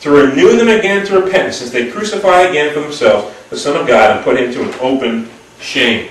[0.00, 3.86] to renew them again to repentance, since they crucify again for themselves the Son of
[3.86, 5.28] God and put him to an open
[5.60, 6.10] shame.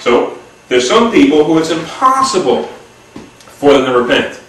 [0.00, 0.38] So,
[0.68, 4.40] there's some people who it's impossible for them to repent.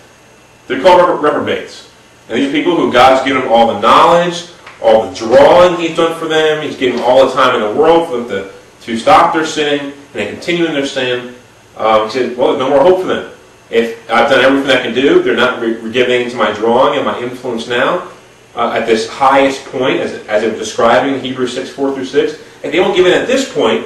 [0.67, 1.91] They're called reprobates.
[2.27, 4.47] And these people who God's given them all the knowledge,
[4.81, 6.63] all the drawing He's done for them.
[6.63, 8.51] He's given them all the time in the world for them to,
[8.81, 11.35] to stop their sinning, and they continue in their sin.
[11.77, 13.31] Um, he said, well, there's no more hope for them.
[13.69, 17.05] If I've done everything I can do, they're not re- giving to my drawing and
[17.05, 18.11] my influence now.
[18.55, 22.05] Uh, at this highest point, as, as it was describing in Hebrews 6, 4 through
[22.05, 23.85] 6, if they don't give in at this point,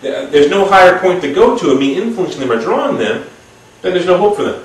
[0.00, 3.26] there's no higher point to go to of me influencing them or drawing them,
[3.82, 4.64] then there's no hope for them.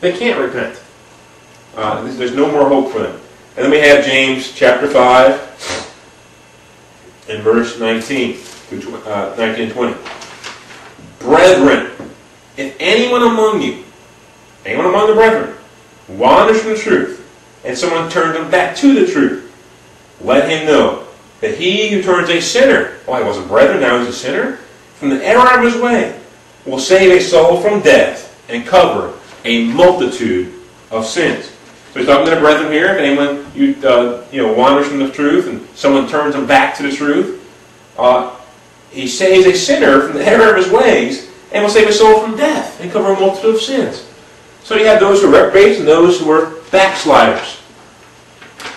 [0.00, 0.80] They can't repent.
[1.74, 3.20] Uh, there's no more hope for them.
[3.56, 5.42] And then we have James chapter 5
[7.28, 8.38] and verse 19
[8.70, 9.96] to uh, 19 and 20.
[11.20, 11.90] Brethren,
[12.56, 13.84] if anyone among you,
[14.64, 15.56] anyone among the brethren,
[16.08, 17.22] wanders from the truth,
[17.64, 19.42] and someone turns him back to the truth,
[20.20, 21.06] let him know
[21.40, 24.56] that he who turns a sinner, oh, he was a brethren, now he's a sinner,
[24.96, 26.18] from the error of his way,
[26.64, 29.15] will save a soul from death and cover
[29.46, 30.52] a multitude
[30.90, 31.52] of sins.
[31.92, 32.94] So he's talking to the brethren here.
[32.94, 36.76] If anyone you, uh, you know wanders from the truth and someone turns them back
[36.76, 37.42] to the truth,
[37.98, 38.36] uh,
[38.90, 42.20] he saves a sinner from the error of his ways and will save a soul
[42.20, 44.06] from death and cover a multitude of sins.
[44.62, 47.60] So you have those who are reprobates and those who are backsliders.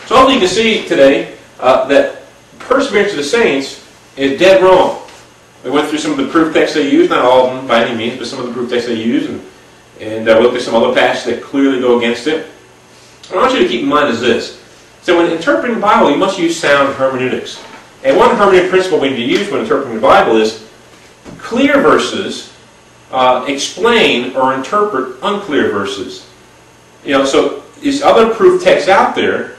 [0.05, 2.23] So hopefully you can see today uh, that
[2.59, 3.85] perseverance of the saints
[4.15, 5.01] is dead wrong.
[5.63, 7.83] We went through some of the proof texts they use, not all of them by
[7.83, 9.41] any means, but some of the proof texts they use, and,
[9.99, 12.47] and uh, we looked at some other passages that clearly go against it.
[13.29, 14.63] What I want you to keep in mind is this.
[15.01, 17.63] So when interpreting the Bible, you must use sound hermeneutics.
[18.03, 20.69] And one hermeneutic principle we need to use when interpreting the Bible is
[21.37, 22.53] clear verses
[23.11, 26.29] uh, explain or interpret unclear verses.
[27.03, 29.55] You know, so these other proof texts out there,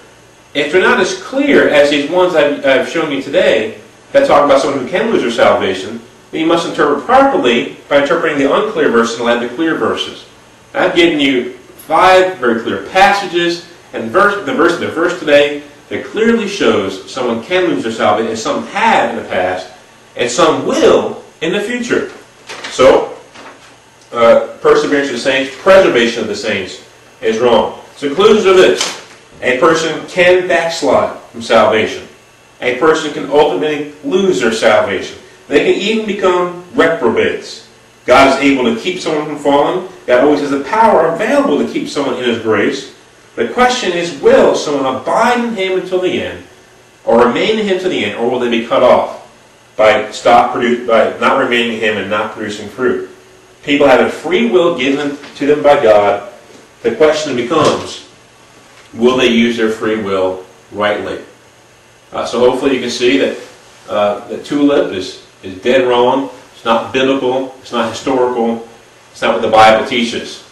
[0.55, 3.81] if they're not as clear as these ones I've, I've shown you today,
[4.13, 6.01] that talk about someone who can lose their salvation,
[6.33, 10.27] you must interpret properly by interpreting the unclear verses and add the clear verses.
[10.75, 16.05] I've given you five very clear passages, and verse, the verse the verse today that
[16.05, 19.73] clearly shows someone can lose their salvation, and some have in the past,
[20.15, 22.13] and some will in the future.
[22.71, 23.19] So,
[24.13, 26.87] uh, perseverance of the saints, preservation of the saints
[27.21, 27.81] is wrong.
[27.97, 29.05] So, conclusions are this:
[29.43, 32.07] a person can backslide from salvation.
[32.61, 35.20] A person can ultimately lose their salvation.
[35.51, 37.69] They can even become reprobates.
[38.07, 39.89] God is able to keep someone from falling.
[40.07, 42.95] God always has the power available to keep someone in His grace.
[43.35, 46.45] The question is, will someone abide in Him until the end,
[47.05, 49.29] or remain in Him to the end, or will they be cut off
[49.77, 53.11] by stop produce, by not remaining in Him and not producing fruit?
[53.65, 56.33] People have a free will given to them by God.
[56.83, 58.09] The question becomes,
[58.95, 61.19] will they use their free will rightly?
[62.13, 63.37] Uh, so hopefully you can see that
[63.89, 66.31] uh, the tulip is, is dead wrong.
[66.55, 67.55] It's not biblical.
[67.61, 68.69] It's not historical.
[69.13, 70.47] It's not what the Bible teaches.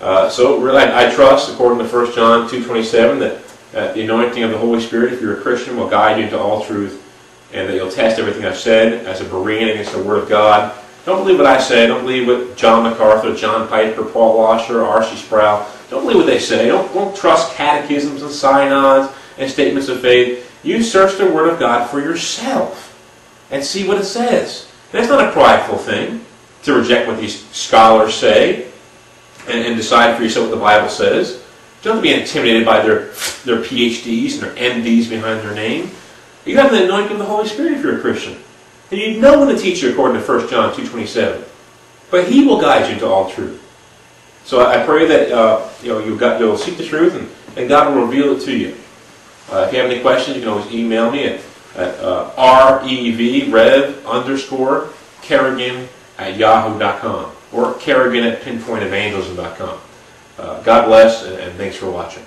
[0.00, 3.40] Uh, so really, I, trust, according to 1 John 2.27, that
[3.74, 6.38] uh, the anointing of the Holy Spirit, if you're a Christian, will guide you into
[6.38, 7.00] all truth,
[7.52, 10.76] and that you'll test everything I've said as a Berean against the Word of God,
[11.06, 11.86] Don't believe what I say.
[11.86, 15.16] Don't believe what John MacArthur, John Piper, Paul Washer, R.C.
[15.16, 15.66] Sproul.
[15.90, 16.68] Don't believe what they say.
[16.68, 20.50] Don't, don't trust catechisms and synods and statements of faith.
[20.62, 22.93] You search the Word of God for yourself
[23.50, 24.70] and see what it says.
[24.92, 26.24] That's not a prideful thing
[26.62, 28.70] to reject what these scholars say
[29.48, 31.42] and, and decide for yourself what the Bible says.
[31.82, 33.08] Don't to be intimidated by their,
[33.44, 35.90] their PhDs and their MDs behind their name.
[36.46, 38.38] You have the anointing of the Holy Spirit if you're a Christian.
[38.90, 41.44] And you know when to teach you according to 1 John 2.27.
[42.10, 43.60] But He will guide you into all truth.
[44.44, 47.68] So I pray that uh, you know you got you'll seek the truth and, and
[47.68, 48.76] God will reveal it to you.
[49.50, 51.40] Uh, if you have any questions, you can always email me at,
[51.76, 54.90] at uh, rev rev underscore
[55.22, 55.88] kerrigan
[56.18, 59.78] at yahoo.com or kerrigan at pinpointevangelism.com.
[60.38, 62.24] Uh, God bless and, and thanks for watching.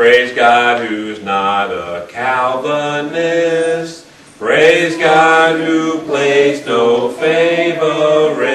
[0.00, 4.06] Praise God who's not a Calvinist.
[4.38, 8.50] Praise God who placed no favorites.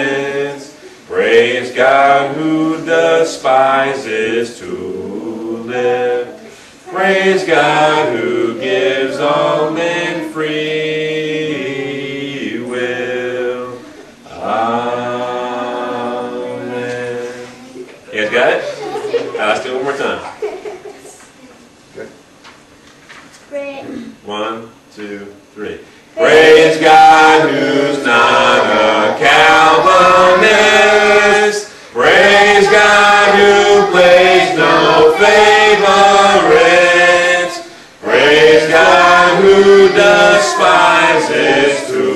[1.08, 4.76] Praise God who despises to
[5.68, 6.28] live.
[6.88, 10.85] Praise God who gives all men free
[26.16, 30.48] Praise God who's not a Calvinist.
[31.92, 36.40] Praise God who plays no favorites.
[38.02, 42.15] Praise God who despises truth.